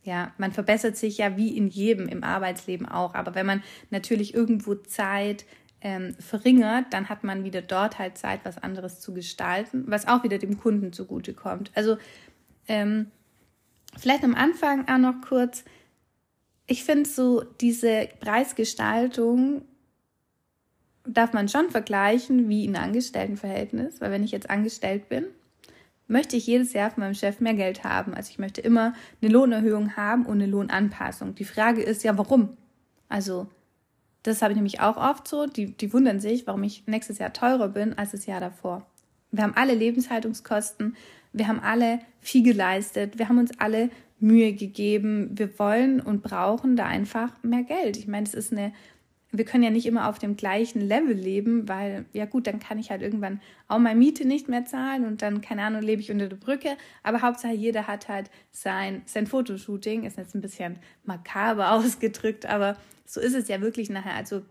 ja, 0.02 0.32
man 0.38 0.52
verbessert 0.52 0.96
sich 0.96 1.18
ja 1.18 1.36
wie 1.36 1.56
in 1.56 1.68
jedem 1.68 2.08
im 2.08 2.24
Arbeitsleben 2.24 2.86
auch. 2.86 3.14
Aber 3.14 3.34
wenn 3.34 3.46
man 3.46 3.62
natürlich 3.90 4.34
irgendwo 4.34 4.74
Zeit 4.74 5.44
ähm, 5.82 6.14
verringert, 6.18 6.86
dann 6.90 7.08
hat 7.08 7.24
man 7.24 7.44
wieder 7.44 7.62
dort 7.62 7.98
halt 7.98 8.18
Zeit, 8.18 8.40
was 8.44 8.58
anderes 8.58 9.00
zu 9.00 9.12
gestalten, 9.12 9.84
was 9.86 10.08
auch 10.08 10.24
wieder 10.24 10.38
dem 10.38 10.58
Kunden 10.58 10.92
zugutekommt. 10.92 11.70
Also 11.74 11.96
ähm, 12.68 13.10
vielleicht 13.98 14.24
am 14.24 14.34
Anfang 14.34 14.88
auch 14.88 14.98
noch 14.98 15.20
kurz, 15.26 15.64
ich 16.66 16.84
finde 16.84 17.08
so 17.08 17.42
diese 17.60 18.08
Preisgestaltung 18.20 19.62
darf 21.04 21.32
man 21.32 21.48
schon 21.48 21.70
vergleichen 21.70 22.48
wie 22.48 22.66
ein 22.66 22.76
Angestelltenverhältnis, 22.76 24.00
weil 24.00 24.10
wenn 24.10 24.22
ich 24.22 24.30
jetzt 24.30 24.50
angestellt 24.50 25.08
bin, 25.08 25.24
möchte 26.10 26.36
ich 26.36 26.46
jedes 26.46 26.72
Jahr 26.72 26.90
von 26.90 27.02
meinem 27.02 27.14
Chef 27.14 27.40
mehr 27.40 27.54
Geld 27.54 27.84
haben. 27.84 28.14
Also 28.14 28.30
ich 28.30 28.38
möchte 28.38 28.60
immer 28.60 28.94
eine 29.22 29.30
Lohnerhöhung 29.30 29.96
haben 29.96 30.26
und 30.26 30.42
eine 30.42 30.46
Lohnanpassung. 30.46 31.34
Die 31.34 31.44
Frage 31.44 31.82
ist 31.82 32.02
ja, 32.02 32.18
warum? 32.18 32.56
Also 33.08 33.46
das 34.22 34.42
habe 34.42 34.52
ich 34.52 34.56
nämlich 34.56 34.80
auch 34.80 34.96
oft 34.96 35.26
so. 35.28 35.46
Die, 35.46 35.76
die 35.76 35.92
wundern 35.92 36.20
sich, 36.20 36.46
warum 36.46 36.64
ich 36.64 36.86
nächstes 36.86 37.18
Jahr 37.18 37.32
teurer 37.32 37.68
bin 37.68 37.96
als 37.96 38.10
das 38.10 38.26
Jahr 38.26 38.40
davor. 38.40 38.86
Wir 39.30 39.44
haben 39.44 39.54
alle 39.54 39.74
Lebenshaltungskosten, 39.74 40.96
wir 41.32 41.46
haben 41.46 41.60
alle 41.60 42.00
viel 42.20 42.42
geleistet, 42.42 43.18
wir 43.18 43.28
haben 43.28 43.38
uns 43.38 43.52
alle 43.60 43.90
Mühe 44.18 44.52
gegeben. 44.52 45.30
Wir 45.32 45.58
wollen 45.58 46.00
und 46.00 46.22
brauchen 46.22 46.76
da 46.76 46.86
einfach 46.86 47.30
mehr 47.42 47.62
Geld. 47.62 47.96
Ich 47.96 48.08
meine, 48.08 48.26
es 48.26 48.34
ist 48.34 48.52
eine 48.52 48.72
wir 49.32 49.44
können 49.44 49.62
ja 49.62 49.70
nicht 49.70 49.86
immer 49.86 50.08
auf 50.08 50.18
dem 50.18 50.36
gleichen 50.36 50.80
Level 50.80 51.14
leben, 51.14 51.68
weil, 51.68 52.04
ja 52.12 52.26
gut, 52.26 52.46
dann 52.46 52.58
kann 52.58 52.78
ich 52.78 52.90
halt 52.90 53.00
irgendwann 53.00 53.40
auch 53.68 53.78
meine 53.78 53.98
Miete 53.98 54.26
nicht 54.26 54.48
mehr 54.48 54.64
zahlen 54.64 55.06
und 55.06 55.22
dann, 55.22 55.40
keine 55.40 55.62
Ahnung, 55.62 55.82
lebe 55.82 56.02
ich 56.02 56.10
unter 56.10 56.28
der 56.28 56.36
Brücke. 56.36 56.76
Aber 57.02 57.22
Hauptsache, 57.22 57.52
jeder 57.52 57.86
hat 57.86 58.08
halt 58.08 58.30
sein, 58.50 59.02
sein 59.06 59.26
Fotoshooting, 59.26 60.04
ist 60.04 60.18
jetzt 60.18 60.34
ein 60.34 60.40
bisschen 60.40 60.78
makaber 61.04 61.72
ausgedrückt, 61.72 62.46
aber 62.46 62.76
so 63.04 63.20
ist 63.20 63.34
es 63.34 63.48
ja 63.48 63.60
wirklich 63.60 63.88
nachher. 63.88 64.14
Also, 64.14 64.42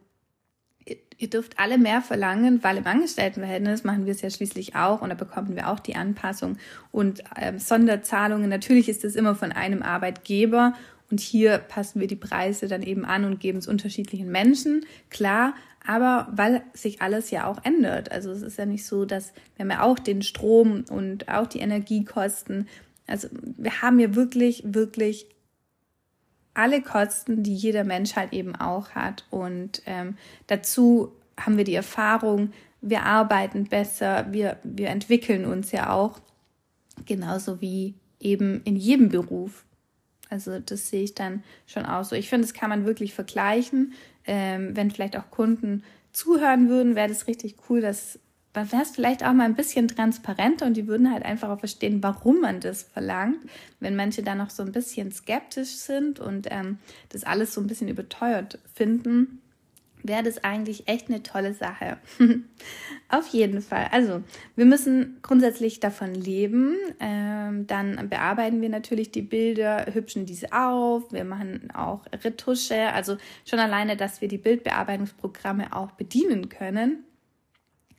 ihr, 0.86 0.96
ihr 1.18 1.30
dürft 1.30 1.60
alle 1.60 1.78
mehr 1.78 2.02
verlangen, 2.02 2.64
weil 2.64 2.78
im 2.78 2.88
Angestelltenverhältnis 2.88 3.84
machen 3.84 4.06
wir 4.06 4.14
es 4.14 4.22
ja 4.22 4.30
schließlich 4.30 4.76
auch 4.76 5.02
und 5.02 5.10
da 5.10 5.16
bekommen 5.16 5.58
wir 5.58 5.70
auch 5.70 5.80
die 5.80 5.98
Anpassung 5.98 6.58
und 6.92 7.22
ähm, 7.36 7.60
Sonderzahlungen. 7.60 8.50
Natürlich 8.50 8.88
ist 8.88 9.04
es 9.04 9.18
immer 9.18 9.36
von 9.36 9.52
einem 9.52 9.82
Arbeitgeber 9.82 10.74
und 11.12 11.20
hier 11.20 11.58
passen 11.58 12.00
wir 12.00 12.08
die 12.08 12.16
Preise 12.16 12.68
dann 12.68 12.84
eben 12.84 13.06
an 13.06 13.26
und 13.26 13.40
geben 13.40 13.60
es 13.60 13.68
unterschiedlichen 13.68 14.30
Menschen, 14.32 14.86
klar, 15.10 15.54
aber 15.86 16.28
weil 16.32 16.62
sich 16.74 17.02
alles 17.02 17.32
ja 17.32 17.48
auch 17.48 17.64
ändert. 17.64 18.12
Also 18.12 18.32
es 18.32 18.42
ist 18.42 18.58
ja 18.58 18.66
nicht 18.66 18.86
so, 18.86 19.06
dass 19.06 19.34
wir 19.56 19.64
haben 19.64 19.72
ja 19.72 19.82
auch 19.82 19.98
den 19.98 20.22
Strom 20.22 20.86
und 20.90 21.30
auch 21.30 21.48
die 21.48 21.60
Energiekosten. 21.60 22.68
Also 23.08 23.28
wir 23.32 23.82
haben 23.82 24.00
ja 24.00 24.14
wirklich, 24.14 24.64
wirklich 24.66 25.28
alle 26.54 26.82
Kosten, 26.82 27.42
die 27.44 27.56
jeder 27.56 27.84
Mensch 27.84 28.16
halt 28.16 28.34
eben 28.34 28.56
auch 28.56 28.92
hat. 28.92 29.26
Und 29.30 29.82
ähm, 29.86 30.18
dazu 30.48 31.14
haben 31.40 31.58
wir 31.58 31.64
die 31.64 31.76
Erfahrung, 31.76 32.52
wir 32.82 33.04
arbeiten 33.04 33.66
besser, 33.66 34.28
wir, 34.32 34.58
wir 34.64 34.90
entwickeln 34.90 35.46
uns 35.46 35.72
ja 35.72 35.92
auch, 35.92 36.20
genauso 37.06 37.62
wie 37.62 37.96
eben 38.20 38.62
in 38.64 38.76
jedem 38.76 39.10
Beruf. 39.10 39.66
Also 40.30 40.60
das 40.60 40.90
sehe 40.90 41.04
ich 41.04 41.16
dann 41.16 41.44
schon 41.66 41.86
auch 41.86 42.04
so. 42.04 42.16
Ich 42.16 42.30
finde, 42.30 42.46
das 42.48 42.54
kann 42.54 42.70
man 42.70 42.86
wirklich 42.86 43.14
vergleichen. 43.14 43.94
Ähm, 44.26 44.76
wenn 44.76 44.92
vielleicht 44.92 45.18
auch 45.18 45.32
Kunden 45.32 45.84
zuhören 46.12 46.70
würden, 46.70 46.96
wäre 46.96 47.10
das 47.10 47.28
richtig 47.28 47.56
cool, 47.70 47.82
dass 47.82 48.20
dann 48.54 48.72
wäre 48.72 48.82
es 48.82 48.90
vielleicht 48.90 49.24
auch 49.24 49.34
mal 49.34 49.46
ein 49.46 49.56
bisschen 49.56 49.88
transparenter 49.88 50.66
und 50.66 50.76
die 50.76 50.88
würden 50.88 51.12
halt 51.12 51.24
einfach 51.24 51.50
auch 51.50 51.60
verstehen, 51.60 52.02
warum 52.02 52.42
man 52.42 52.60
das 52.60 52.82
verlangt. 52.84 53.38
Wenn 53.80 53.96
manche 53.96 54.24
da 54.24 54.34
noch 54.34 54.50
so 54.50 54.64
ein 54.64 54.72
bisschen 54.72 55.12
skeptisch 55.12 55.76
sind 55.76 56.20
und 56.20 56.48
ähm, 56.50 56.80
das 57.10 57.24
alles 57.24 57.54
so 57.54 57.62
ein 57.62 57.68
bisschen 57.68 57.90
überteuert 57.90 58.58
finden, 58.74 59.42
wäre 60.04 60.24
das 60.24 60.44
eigentlich 60.44 60.88
echt 60.88 61.10
eine 61.10 61.24
tolle 61.24 61.54
Sache. 61.54 61.98
Auf 63.10 63.28
jeden 63.28 63.62
Fall. 63.62 63.88
Also, 63.92 64.24
wir 64.56 64.66
müssen 64.66 65.18
grundsätzlich 65.22 65.80
davon 65.80 66.14
leben. 66.14 66.76
Ähm, 67.00 67.68
dann 67.68 68.10
bearbeiten 68.10 68.62
wir 68.62 68.70
natürlich 68.70 69.12
die 69.12 69.22
Bilder, 69.22 69.88
hübschen 69.94 70.26
diese 70.26 70.54
auf. 70.54 71.12
Wir 71.12 71.26
machen 71.26 71.70
auch 71.74 72.06
Retusche. 72.24 72.94
Also 72.94 73.18
schon 73.46 73.60
alleine, 73.60 73.98
dass 73.98 74.22
wir 74.22 74.28
die 74.28 74.38
Bildbearbeitungsprogramme 74.38 75.76
auch 75.76 75.92
bedienen 75.92 76.50
können, 76.50 77.04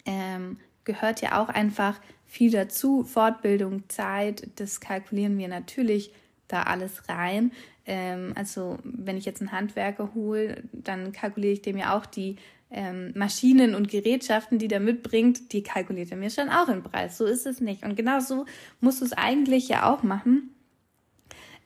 ähm, 0.06 0.58
gehört 0.84 1.20
ja 1.20 1.42
auch 1.42 1.48
einfach 1.48 2.00
viel 2.26 2.50
dazu. 2.50 3.02
Fortbildung, 3.02 3.88
Zeit, 3.88 4.48
das 4.56 4.80
kalkulieren 4.80 5.36
wir 5.38 5.48
natürlich 5.48 6.12
da 6.48 6.62
alles 6.62 7.08
rein. 7.08 7.52
Ähm, 7.90 8.32
also 8.36 8.78
wenn 8.84 9.16
ich 9.16 9.24
jetzt 9.24 9.40
einen 9.40 9.50
Handwerker 9.50 10.14
hole, 10.14 10.62
dann 10.72 11.10
kalkuliere 11.10 11.54
ich 11.54 11.62
dem 11.62 11.76
ja 11.76 11.98
auch 11.98 12.06
die 12.06 12.36
ähm, 12.70 13.12
Maschinen 13.16 13.74
und 13.74 13.88
Gerätschaften, 13.88 14.60
die 14.60 14.68
der 14.68 14.78
mitbringt, 14.78 15.52
die 15.52 15.64
kalkuliert 15.64 16.12
er 16.12 16.16
mir 16.16 16.30
schon 16.30 16.50
auch 16.50 16.68
im 16.68 16.84
Preis. 16.84 17.18
So 17.18 17.24
ist 17.24 17.46
es 17.46 17.60
nicht. 17.60 17.84
Und 17.84 17.96
genau 17.96 18.20
so 18.20 18.46
musst 18.80 19.00
du 19.00 19.04
es 19.04 19.12
eigentlich 19.12 19.68
ja 19.68 19.92
auch 19.92 20.04
machen. 20.04 20.54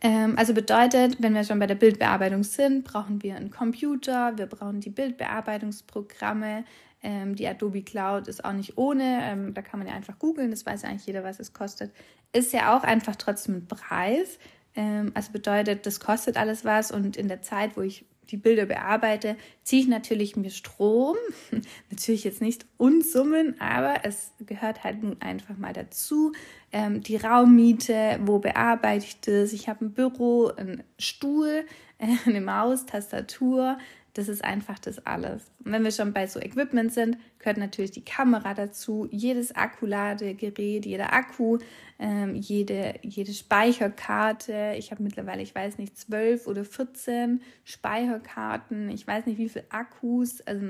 Ähm, 0.00 0.38
also 0.38 0.54
bedeutet, 0.54 1.22
wenn 1.22 1.34
wir 1.34 1.44
schon 1.44 1.58
bei 1.58 1.66
der 1.66 1.74
Bildbearbeitung 1.74 2.42
sind, 2.42 2.84
brauchen 2.84 3.22
wir 3.22 3.36
einen 3.36 3.50
Computer, 3.50 4.38
wir 4.38 4.46
brauchen 4.46 4.80
die 4.80 4.90
Bildbearbeitungsprogramme. 4.90 6.64
Ähm, 7.02 7.36
die 7.36 7.46
Adobe 7.46 7.82
Cloud 7.82 8.28
ist 8.28 8.46
auch 8.46 8.54
nicht 8.54 8.78
ohne. 8.78 9.20
Ähm, 9.24 9.52
da 9.52 9.60
kann 9.60 9.78
man 9.78 9.88
ja 9.88 9.94
einfach 9.94 10.18
googeln, 10.18 10.50
das 10.50 10.64
weiß 10.64 10.84
eigentlich 10.84 11.06
jeder, 11.06 11.22
was 11.22 11.38
es 11.38 11.52
kostet. 11.52 11.92
Ist 12.32 12.54
ja 12.54 12.74
auch 12.74 12.82
einfach 12.82 13.14
trotzdem 13.16 13.56
ein 13.56 13.68
Preis. 13.68 14.38
Ähm, 14.76 15.12
also 15.14 15.32
bedeutet, 15.32 15.86
das 15.86 16.00
kostet 16.00 16.36
alles 16.36 16.64
was 16.64 16.90
und 16.90 17.16
in 17.16 17.28
der 17.28 17.42
Zeit, 17.42 17.76
wo 17.76 17.80
ich 17.80 18.04
die 18.30 18.36
Bilder 18.36 18.66
bearbeite, 18.66 19.36
ziehe 19.62 19.82
ich 19.82 19.88
natürlich 19.88 20.36
mir 20.36 20.50
Strom. 20.50 21.16
natürlich 21.90 22.24
jetzt 22.24 22.40
nicht 22.40 22.66
Unsummen, 22.76 23.60
aber 23.60 24.04
es 24.04 24.32
gehört 24.40 24.84
halt 24.84 25.02
nun 25.02 25.20
einfach 25.20 25.56
mal 25.56 25.72
dazu. 25.72 26.32
Ähm, 26.72 27.02
die 27.02 27.16
Raummiete, 27.16 28.18
wo 28.24 28.38
bearbeite 28.38 29.04
ich 29.04 29.20
das? 29.20 29.52
Ich 29.52 29.68
habe 29.68 29.84
ein 29.84 29.92
Büro, 29.92 30.48
einen 30.48 30.82
Stuhl, 30.98 31.66
eine 32.26 32.40
Maus, 32.40 32.86
Tastatur, 32.86 33.78
das 34.14 34.28
ist 34.28 34.44
einfach 34.44 34.78
das 34.78 35.04
alles. 35.04 35.50
Und 35.64 35.72
wenn 35.72 35.82
wir 35.82 35.90
schon 35.90 36.12
bei 36.12 36.26
so 36.28 36.40
Equipment 36.40 36.92
sind, 36.92 37.18
gehört 37.40 37.58
natürlich 37.58 37.90
die 37.90 38.04
Kamera 38.04 38.54
dazu, 38.54 39.08
jedes 39.10 39.54
Akkuladegerät, 39.54 40.86
jeder 40.86 41.12
Akku, 41.12 41.58
ähm, 41.98 42.36
jede, 42.36 42.94
jede 43.02 43.32
Speicherkarte. 43.32 44.74
Ich 44.78 44.92
habe 44.92 45.02
mittlerweile, 45.02 45.42
ich 45.42 45.54
weiß 45.54 45.78
nicht, 45.78 45.98
zwölf 45.98 46.46
oder 46.46 46.64
14 46.64 47.42
Speicherkarten. 47.64 48.88
Ich 48.88 49.04
weiß 49.06 49.26
nicht, 49.26 49.38
wie 49.38 49.48
viele 49.48 49.66
Akkus, 49.70 50.40
also 50.42 50.64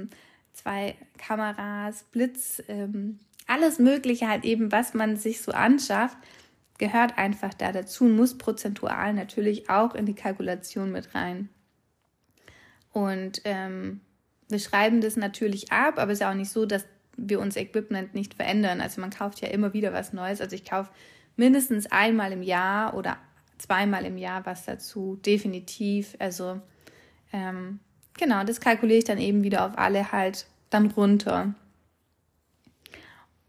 zwei 0.54 0.94
Kameras, 1.18 2.04
Blitz, 2.04 2.62
ähm, 2.68 3.18
alles 3.46 3.78
Mögliche 3.78 4.26
halt 4.26 4.44
eben, 4.44 4.72
was 4.72 4.94
man 4.94 5.16
sich 5.16 5.42
so 5.42 5.52
anschafft, 5.52 6.16
gehört 6.78 7.18
einfach 7.18 7.52
da 7.52 7.72
dazu 7.72 8.04
und 8.04 8.16
muss 8.16 8.38
prozentual 8.38 9.12
natürlich 9.12 9.68
auch 9.68 9.94
in 9.94 10.06
die 10.06 10.14
Kalkulation 10.14 10.90
mit 10.90 11.14
rein. 11.14 11.50
Und 12.94 13.42
ähm, 13.44 14.00
wir 14.48 14.60
schreiben 14.60 15.00
das 15.00 15.16
natürlich 15.16 15.72
ab, 15.72 15.98
aber 15.98 16.12
es 16.12 16.18
ist 16.18 16.20
ja 16.20 16.30
auch 16.30 16.36
nicht 16.36 16.50
so, 16.50 16.64
dass 16.64 16.86
wir 17.16 17.40
uns 17.40 17.56
Equipment 17.56 18.14
nicht 18.14 18.34
verändern. 18.34 18.80
Also 18.80 19.00
man 19.00 19.10
kauft 19.10 19.40
ja 19.40 19.48
immer 19.48 19.72
wieder 19.72 19.92
was 19.92 20.12
Neues. 20.12 20.40
Also 20.40 20.54
ich 20.54 20.64
kaufe 20.64 20.90
mindestens 21.36 21.90
einmal 21.90 22.30
im 22.30 22.42
Jahr 22.42 22.94
oder 22.94 23.18
zweimal 23.58 24.06
im 24.06 24.16
Jahr 24.16 24.46
was 24.46 24.64
dazu, 24.64 25.18
definitiv. 25.26 26.14
Also 26.20 26.60
ähm, 27.32 27.80
genau, 28.16 28.44
das 28.44 28.60
kalkuliere 28.60 28.98
ich 28.98 29.04
dann 29.04 29.18
eben 29.18 29.42
wieder 29.42 29.66
auf 29.66 29.76
alle 29.76 30.12
halt 30.12 30.46
dann 30.70 30.86
runter. 30.92 31.52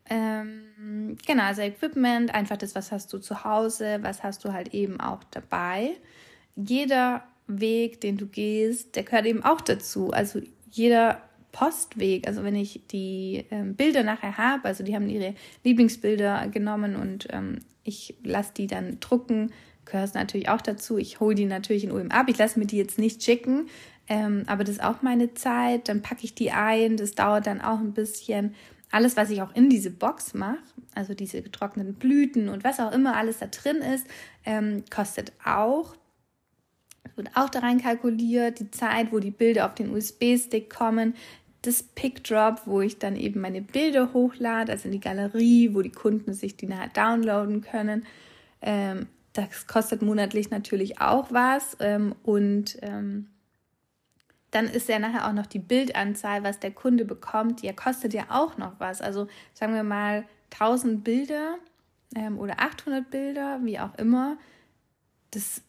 Ähm, 0.09 1.17
genau, 1.23 1.43
also 1.43 1.61
Equipment, 1.61 2.33
einfach 2.33 2.57
das, 2.57 2.73
was 2.73 2.91
hast 2.91 3.13
du 3.13 3.19
zu 3.19 3.43
Hause, 3.43 3.99
was 4.01 4.23
hast 4.23 4.43
du 4.43 4.53
halt 4.53 4.73
eben 4.73 4.99
auch 4.99 5.23
dabei. 5.25 5.97
Jeder 6.55 7.23
Weg, 7.47 8.01
den 8.01 8.17
du 8.17 8.27
gehst, 8.27 8.95
der 8.95 9.03
gehört 9.03 9.25
eben 9.25 9.43
auch 9.43 9.61
dazu. 9.61 10.11
Also 10.11 10.41
jeder 10.69 11.21
Postweg, 11.51 12.27
also 12.27 12.43
wenn 12.43 12.55
ich 12.55 12.81
die 12.91 13.45
ähm, 13.49 13.75
Bilder 13.75 14.03
nachher 14.03 14.37
habe, 14.37 14.65
also 14.65 14.83
die 14.83 14.93
haben 14.95 15.07
ihre 15.07 15.35
Lieblingsbilder 15.63 16.47
genommen 16.49 16.95
und 16.95 17.27
ähm, 17.31 17.59
ich 17.83 18.15
lasse 18.23 18.51
die 18.57 18.67
dann 18.67 18.99
drucken, 18.99 19.51
gehört 19.85 20.09
es 20.09 20.13
natürlich 20.15 20.49
auch 20.49 20.61
dazu. 20.61 20.97
Ich 20.97 21.19
hole 21.19 21.35
die 21.35 21.45
natürlich 21.45 21.85
in 21.85 21.91
UM 21.91 22.11
ab. 22.11 22.25
Ich 22.27 22.37
lasse 22.37 22.59
mir 22.59 22.65
die 22.65 22.77
jetzt 22.77 22.99
nicht 22.99 23.23
schicken, 23.23 23.67
ähm, 24.09 24.43
aber 24.47 24.63
das 24.63 24.75
ist 24.75 24.83
auch 24.83 25.01
meine 25.01 25.33
Zeit. 25.33 25.87
Dann 25.87 26.01
packe 26.01 26.25
ich 26.25 26.35
die 26.35 26.51
ein. 26.51 26.97
Das 26.97 27.13
dauert 27.13 27.47
dann 27.47 27.61
auch 27.61 27.79
ein 27.79 27.93
bisschen. 27.93 28.55
Alles, 28.91 29.17
was 29.17 29.29
ich 29.29 29.41
auch 29.41 29.53
in 29.55 29.69
diese 29.69 29.91
Box 29.91 30.33
mache, 30.33 30.59
also 30.93 31.13
diese 31.13 31.41
getrockneten 31.41 31.95
Blüten 31.95 32.49
und 32.49 32.63
was 32.63 32.79
auch 32.79 32.91
immer 32.91 33.17
alles 33.17 33.39
da 33.39 33.47
drin 33.47 33.77
ist, 33.77 34.07
ähm, 34.45 34.83
kostet 34.89 35.33
auch 35.43 35.95
wird 37.15 37.29
auch 37.35 37.49
da 37.49 37.59
rein 37.59 37.81
kalkuliert, 37.81 38.59
die 38.59 38.71
Zeit, 38.71 39.11
wo 39.11 39.19
die 39.19 39.31
Bilder 39.31 39.65
auf 39.65 39.75
den 39.75 39.93
USB-Stick 39.93 40.69
kommen, 40.69 41.15
das 41.61 41.83
Pickdrop, 41.83 42.61
wo 42.65 42.81
ich 42.81 42.99
dann 42.99 43.15
eben 43.15 43.41
meine 43.41 43.61
Bilder 43.61 44.13
hochlade, 44.13 44.71
also 44.71 44.85
in 44.85 44.91
die 44.91 44.99
Galerie, 44.99 45.73
wo 45.73 45.81
die 45.81 45.91
Kunden 45.91 46.33
sich 46.33 46.57
die 46.57 46.67
nachher 46.67 46.89
downloaden 46.89 47.61
können. 47.61 48.05
Ähm, 48.61 49.07
das 49.33 49.67
kostet 49.67 50.01
monatlich 50.01 50.49
natürlich 50.49 51.01
auch 51.01 51.31
was. 51.31 51.75
Ähm, 51.79 52.15
und 52.23 52.77
ähm, 52.81 53.29
dann 54.51 54.67
ist 54.67 54.87
ja 54.87 54.99
nachher 54.99 55.27
auch 55.27 55.33
noch 55.33 55.47
die 55.47 55.59
Bildanzahl, 55.59 56.43
was 56.43 56.59
der 56.59 56.71
Kunde 56.71 57.03
bekommt, 57.03 57.61
die 57.61 57.73
kostet 57.73 58.13
ja 58.13 58.25
auch 58.29 58.57
noch 58.57 58.79
was. 58.79 59.01
Also 59.01 59.27
sagen 59.53 59.73
wir 59.73 59.83
mal 59.83 60.23
1000 60.53 61.03
Bilder 61.03 61.55
ähm, 62.15 62.39
oder 62.39 62.59
800 62.59 63.09
Bilder, 63.09 63.59
wie 63.63 63.79
auch 63.79 63.93
immer. 63.95 64.37
Das 65.31 65.61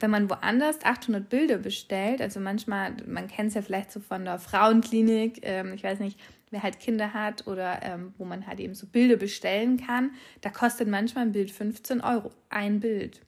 wenn 0.00 0.10
man 0.10 0.28
woanders 0.30 0.84
800 0.84 1.28
Bilder 1.28 1.58
bestellt, 1.58 2.20
also 2.20 2.40
manchmal, 2.40 2.92
man 3.06 3.28
kennt 3.28 3.48
es 3.48 3.54
ja 3.54 3.62
vielleicht 3.62 3.92
so 3.92 4.00
von 4.00 4.24
der 4.24 4.38
Frauenklinik, 4.38 5.40
ähm, 5.42 5.72
ich 5.74 5.84
weiß 5.84 6.00
nicht, 6.00 6.18
wer 6.50 6.62
halt 6.62 6.80
Kinder 6.80 7.12
hat 7.12 7.46
oder 7.46 7.80
ähm, 7.82 8.14
wo 8.18 8.24
man 8.24 8.46
halt 8.46 8.60
eben 8.60 8.74
so 8.74 8.86
Bilder 8.86 9.16
bestellen 9.16 9.76
kann, 9.76 10.12
da 10.40 10.50
kostet 10.50 10.88
manchmal 10.88 11.26
ein 11.26 11.32
Bild 11.32 11.50
15 11.50 12.00
Euro, 12.00 12.30
ein 12.48 12.80
Bild. 12.80 13.20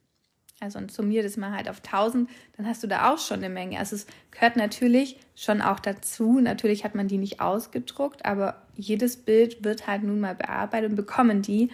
Also 0.59 0.79
und 0.79 0.91
summier 0.91 1.23
das 1.23 1.37
mal 1.37 1.53
halt 1.53 1.69
auf 1.69 1.83
1000, 1.85 2.31
dann 2.57 2.67
hast 2.67 2.83
du 2.83 2.87
da 2.87 3.13
auch 3.13 3.19
schon 3.19 3.39
eine 3.39 3.51
Menge. 3.51 3.79
Also 3.79 3.95
es 3.95 4.07
gehört 4.31 4.57
natürlich 4.57 5.19
schon 5.35 5.61
auch 5.61 5.81
dazu. 5.81 6.41
Natürlich 6.41 6.83
hat 6.83 6.95
man 6.95 7.09
die 7.09 7.19
nicht 7.19 7.41
ausgedruckt, 7.41 8.25
aber 8.25 8.63
jedes 8.75 9.19
Bild 9.19 9.65
wird 9.65 9.87
halt 9.87 10.03
nun 10.03 10.19
mal 10.19 10.35
bearbeitet 10.35 10.91
und 10.91 10.97
bekommen 10.97 11.43
die. 11.43 11.71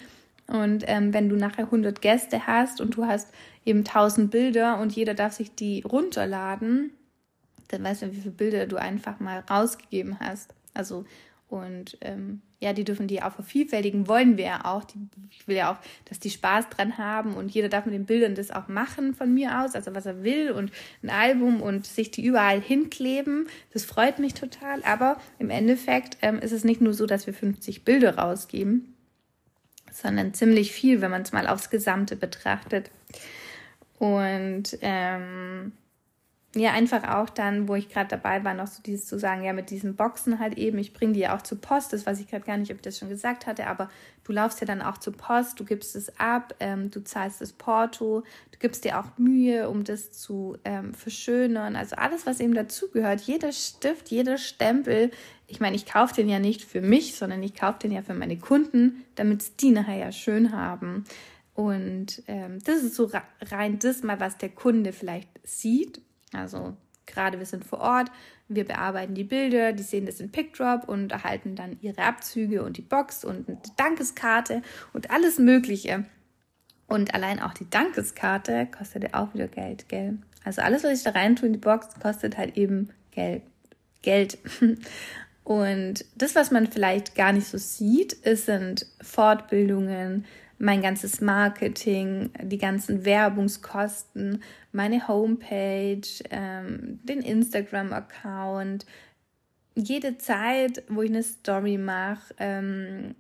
Und 0.49 0.85
ähm, 0.89 1.15
wenn 1.15 1.29
du 1.29 1.37
nachher 1.37 1.67
100 1.67 2.03
Gäste 2.03 2.47
hast 2.49 2.81
und 2.81 2.97
du 2.97 3.07
hast 3.07 3.33
eben 3.65 3.81
1000 3.81 4.31
Bilder 4.31 4.79
und 4.79 4.93
jeder 4.95 5.15
darf 5.15 5.35
sich 5.35 5.55
die 5.55 5.83
runterladen, 5.83 6.93
dann 7.69 7.83
weißt 7.83 8.03
du, 8.03 8.13
wie 8.13 8.21
viele 8.21 8.35
Bilder 8.35 8.67
du 8.67 8.77
einfach 8.77 9.21
mal 9.21 9.41
rausgegeben 9.41 10.19
hast. 10.21 10.55
Also 10.75 11.05
und 11.53 11.99
ähm, 12.01 12.41
ja, 12.61 12.73
die 12.73 12.85
dürfen 12.85 13.09
die 13.09 13.23
auch 13.23 13.35
vervielfältigen, 13.35 14.09
wollen 14.09 14.39
wir 14.39 14.45
ja 14.47 14.65
auch. 14.65 14.85
Die, 14.85 14.97
ich 15.31 15.47
will 15.47 15.57
ja 15.57 15.71
auch, 15.71 15.77
dass 16.07 16.19
die 16.19 16.31
Spaß 16.31 16.71
dran 16.71 16.97
haben 16.97 17.35
und 17.35 17.51
jeder 17.51 17.69
darf 17.69 17.85
mit 17.85 17.93
den 17.93 18.07
Bildern 18.07 18.35
das 18.35 18.51
auch 18.51 18.69
machen 18.69 19.15
von 19.15 19.35
mir 19.35 19.61
aus, 19.61 19.75
also 19.75 19.95
was 19.95 20.07
er 20.07 20.23
will 20.25 20.53
und 20.53 20.73
ein 21.03 21.11
Album 21.11 21.61
und 21.61 21.87
sich 21.87 22.11
die 22.11 22.25
überall 22.25 22.59
hinkleben. 22.59 23.49
Das 23.75 23.85
freut 23.85 24.19
mich 24.19 24.33
total. 24.33 24.83
Aber 24.85 25.21
im 25.39 25.51
Endeffekt 25.51 26.17
ähm, 26.23 26.39
ist 26.39 26.53
es 26.53 26.65
nicht 26.65 26.81
nur 26.81 26.95
so, 26.95 27.05
dass 27.05 27.27
wir 27.27 27.35
50 27.35 27.85
Bilder 27.85 28.17
rausgeben, 28.17 28.95
sondern 29.93 30.33
ziemlich 30.33 30.73
viel, 30.73 31.03
wenn 31.03 31.11
man 31.11 31.23
es 31.23 31.33
mal 31.33 31.47
aufs 31.47 31.69
Gesamte 31.69 32.17
betrachtet. 32.17 32.91
Und 34.03 34.79
ähm, 34.81 35.71
ja, 36.57 36.73
einfach 36.73 37.09
auch 37.09 37.31
dann, 37.31 37.69
wo 37.69 37.77
ich 37.77 37.89
gerade 37.89 38.09
dabei 38.09 38.43
war, 38.43 38.53
noch 38.53 38.67
so 38.67 38.83
dieses 38.83 39.07
zu 39.07 39.17
sagen, 39.17 39.45
ja, 39.45 39.53
mit 39.53 39.71
diesen 39.71 39.95
Boxen 39.95 40.41
halt 40.41 40.59
eben, 40.59 40.77
ich 40.79 40.93
bringe 40.93 41.13
die 41.13 41.21
ja 41.21 41.37
auch 41.37 41.43
zur 41.43 41.61
Post, 41.61 41.93
das 41.93 42.05
weiß 42.05 42.19
ich 42.19 42.27
gerade 42.27 42.45
gar 42.45 42.57
nicht, 42.57 42.73
ob 42.73 42.79
ich 42.79 42.83
das 42.83 42.99
schon 42.99 43.09
gesagt 43.09 43.47
hatte, 43.47 43.69
aber 43.69 43.89
du 44.25 44.33
laufst 44.33 44.61
ja 44.61 44.67
dann 44.67 44.83
auch 44.83 44.99
zur 44.99 45.13
Post, 45.13 45.61
du 45.61 45.65
gibst 45.65 45.95
es 45.95 46.19
ab, 46.19 46.53
ähm, 46.59 46.91
du 46.91 47.05
zahlst 47.05 47.41
das 47.41 47.53
Porto, 47.53 48.25
du 48.51 48.59
gibst 48.59 48.85
dir 48.85 48.99
auch 48.99 49.19
Mühe, 49.19 49.69
um 49.71 49.85
das 49.85 50.11
zu 50.11 50.59
ähm, 50.65 50.95
verschönern, 50.95 51.77
also 51.77 51.95
alles, 51.95 52.27
was 52.27 52.41
eben 52.41 52.55
dazugehört, 52.55 53.21
jeder 53.21 53.53
Stift, 53.53 54.09
jeder 54.09 54.37
Stempel, 54.37 55.13
ich 55.47 55.61
meine, 55.61 55.77
ich 55.77 55.87
kaufe 55.87 56.15
den 56.15 56.29
ja 56.29 56.41
nicht 56.41 56.65
für 56.65 56.81
mich, 56.81 57.15
sondern 57.15 57.41
ich 57.45 57.55
kaufe 57.55 57.79
den 57.79 57.93
ja 57.93 58.03
für 58.03 58.15
meine 58.15 58.37
Kunden, 58.37 59.05
damit 59.15 59.63
die 59.63 59.71
nachher 59.71 59.97
ja 59.97 60.11
schön 60.11 60.51
haben. 60.51 61.05
Und 61.55 62.23
ähm, 62.29 62.59
das 62.65 62.83
ist 62.83 62.95
so 62.95 63.11
rein 63.43 63.79
das 63.79 64.03
mal, 64.03 64.21
was 64.21 64.39
der 64.39 64.49
Kunde 64.49 64.93
vielleicht 64.93 65.29
sieht. 65.45 66.01
Also 66.33 66.77
gerade 67.07 67.39
wir 67.39 67.47
sind 67.47 67.65
vor 67.65 67.81
Ort, 67.81 68.11
wir 68.49 68.65
bearbeiten 68.65 69.15
die 69.15 69.25
Bilder, 69.25 69.73
die 69.73 69.83
sehen 69.83 70.07
das 70.07 70.21
in 70.21 70.31
PickDrop 70.31 70.89
und 70.89 71.13
erhalten 71.13 71.57
dann 71.57 71.77
ihre 71.81 72.03
Abzüge 72.03 72.63
und 72.63 72.77
die 72.77 72.83
Box 72.83 73.25
und 73.25 73.49
eine 73.49 73.59
Dankeskarte 73.77 74.63
und 74.93 75.11
alles 75.11 75.39
Mögliche. 75.39 76.05
Und 76.87 77.15
allein 77.15 77.41
auch 77.41 77.55
die 77.55 77.69
Dankeskarte 77.69 78.67
kostet 78.67 79.05
ja 79.05 79.09
auch 79.15 79.33
wieder 79.35 79.49
Geld, 79.49 79.89
gell? 79.89 80.19
Also 80.45 80.61
alles, 80.61 80.85
was 80.85 80.99
ich 80.99 81.05
da 81.05 81.11
rein 81.11 81.37
tue 81.37 81.47
in 81.47 81.53
die 81.53 81.59
Box, 81.59 81.89
kostet 82.01 82.37
halt 82.37 82.57
eben 82.57 82.91
Geld. 83.11 83.43
Geld. 84.03 84.39
Und 85.45 86.05
das, 86.15 86.35
was 86.35 86.51
man 86.51 86.71
vielleicht 86.71 87.15
gar 87.15 87.33
nicht 87.33 87.47
so 87.47 87.59
sieht, 87.59 88.13
ist, 88.13 88.47
sind 88.47 88.87
Fortbildungen, 89.01 90.25
mein 90.63 90.81
ganzes 90.81 91.21
Marketing, 91.21 92.31
die 92.41 92.57
ganzen 92.59 93.05
Werbungskosten, 93.05 94.45
meine 94.71 95.09
Homepage, 95.09 96.07
ähm, 96.31 97.01
den 97.03 97.21
Instagram-Account, 97.21 98.87
jede 99.75 100.19
Zeit, 100.19 100.85
wo 100.89 101.03
ich 101.03 101.11
eine 101.11 101.25
Story 101.25 101.79
mache, 101.79 102.33
ähm, 102.39 103.17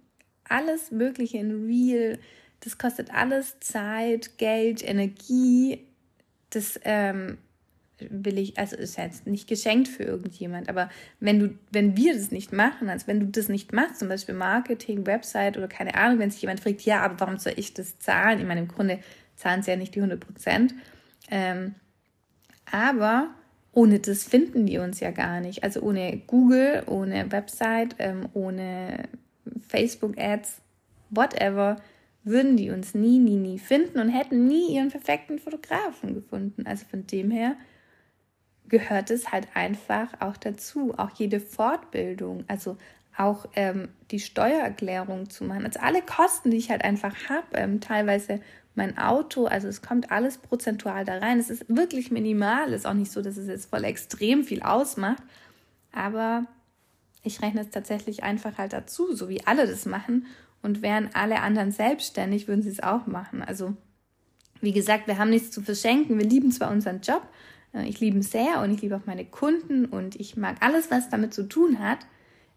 alles 0.48 0.92
Mögliche 0.92 1.38
in 1.38 1.66
Real, 1.66 2.20
das 2.60 2.78
kostet 2.78 3.12
alles 3.12 3.58
Zeit, 3.58 4.38
Geld, 4.38 4.86
Energie. 4.86 5.84
Das 6.50 6.78
ähm, 6.84 7.38
will 8.10 8.38
ich, 8.38 8.58
also 8.58 8.76
ist 8.76 8.96
jetzt 8.96 9.26
nicht 9.26 9.48
geschenkt 9.48 9.88
für 9.88 10.02
irgendjemand, 10.02 10.68
aber 10.68 10.90
wenn 11.20 11.38
du, 11.38 11.58
wenn 11.70 11.96
wir 11.96 12.14
das 12.14 12.30
nicht 12.30 12.52
machen, 12.52 12.88
also 12.88 13.06
wenn 13.06 13.20
du 13.20 13.26
das 13.26 13.48
nicht 13.48 13.72
machst, 13.72 13.98
zum 13.98 14.08
Beispiel 14.08 14.34
Marketing, 14.34 15.06
Website 15.06 15.56
oder 15.56 15.68
keine 15.68 15.94
Ahnung, 15.94 16.18
wenn 16.18 16.30
sich 16.30 16.42
jemand 16.42 16.60
fragt, 16.60 16.82
ja, 16.82 17.00
aber 17.00 17.20
warum 17.20 17.38
soll 17.38 17.54
ich 17.56 17.74
das 17.74 17.98
zahlen? 17.98 18.40
Ich 18.40 18.46
meine, 18.46 18.60
im 18.60 18.68
Grunde 18.68 18.98
zahlen 19.36 19.62
sie 19.62 19.70
ja 19.70 19.76
nicht 19.76 19.94
die 19.94 20.00
100 20.00 20.20
Prozent. 20.20 20.74
Ähm, 21.30 21.74
aber 22.70 23.30
ohne 23.72 24.00
das 24.00 24.24
finden 24.24 24.66
die 24.66 24.78
uns 24.78 25.00
ja 25.00 25.10
gar 25.10 25.40
nicht. 25.40 25.64
Also 25.64 25.80
ohne 25.80 26.18
Google, 26.26 26.82
ohne 26.86 27.32
Website, 27.32 27.96
ähm, 27.98 28.28
ohne 28.34 29.08
Facebook-Ads, 29.68 30.60
whatever, 31.10 31.76
würden 32.24 32.56
die 32.56 32.70
uns 32.70 32.94
nie, 32.94 33.18
nie, 33.18 33.36
nie 33.36 33.58
finden 33.58 33.98
und 33.98 34.08
hätten 34.08 34.46
nie 34.46 34.74
ihren 34.74 34.90
perfekten 34.90 35.38
Fotografen 35.38 36.14
gefunden. 36.14 36.66
Also 36.66 36.84
von 36.86 37.06
dem 37.06 37.30
her 37.30 37.56
gehört 38.72 39.10
es 39.10 39.30
halt 39.30 39.46
einfach 39.52 40.08
auch 40.20 40.38
dazu, 40.38 40.94
auch 40.96 41.10
jede 41.10 41.40
Fortbildung, 41.40 42.44
also 42.48 42.78
auch 43.16 43.44
ähm, 43.54 43.90
die 44.10 44.18
Steuererklärung 44.18 45.28
zu 45.28 45.44
machen. 45.44 45.66
Also 45.66 45.78
alle 45.80 46.00
Kosten, 46.00 46.50
die 46.50 46.56
ich 46.56 46.70
halt 46.70 46.82
einfach 46.82 47.14
habe, 47.28 47.46
ähm, 47.52 47.82
teilweise 47.82 48.40
mein 48.74 48.96
Auto, 48.96 49.44
also 49.44 49.68
es 49.68 49.82
kommt 49.82 50.10
alles 50.10 50.38
prozentual 50.38 51.04
da 51.04 51.18
rein. 51.18 51.38
Es 51.38 51.50
ist 51.50 51.66
wirklich 51.68 52.10
minimal, 52.10 52.72
ist 52.72 52.86
auch 52.86 52.94
nicht 52.94 53.12
so, 53.12 53.20
dass 53.20 53.36
es 53.36 53.46
jetzt 53.46 53.68
voll 53.68 53.84
extrem 53.84 54.42
viel 54.42 54.62
ausmacht, 54.62 55.22
aber 55.92 56.46
ich 57.22 57.42
rechne 57.42 57.60
es 57.60 57.70
tatsächlich 57.70 58.22
einfach 58.22 58.56
halt 58.56 58.72
dazu, 58.72 59.14
so 59.14 59.28
wie 59.28 59.46
alle 59.46 59.66
das 59.66 59.84
machen. 59.84 60.26
Und 60.62 60.80
wären 60.80 61.10
alle 61.12 61.40
anderen 61.40 61.72
selbstständig, 61.72 62.48
würden 62.48 62.62
sie 62.62 62.70
es 62.70 62.82
auch 62.82 63.06
machen. 63.06 63.42
Also, 63.42 63.76
wie 64.60 64.72
gesagt, 64.72 65.08
wir 65.08 65.18
haben 65.18 65.30
nichts 65.30 65.50
zu 65.50 65.60
verschenken. 65.60 66.18
Wir 66.18 66.26
lieben 66.26 66.52
zwar 66.52 66.70
unseren 66.70 67.00
Job, 67.00 67.28
ich 67.80 68.00
liebe 68.00 68.16
ihn 68.16 68.22
sehr 68.22 68.60
und 68.60 68.70
ich 68.70 68.82
liebe 68.82 68.96
auch 68.96 69.06
meine 69.06 69.24
Kunden 69.24 69.86
und 69.86 70.16
ich 70.16 70.36
mag 70.36 70.56
alles, 70.60 70.90
was 70.90 71.08
damit 71.08 71.32
zu 71.32 71.48
tun 71.48 71.78
hat. 71.78 71.98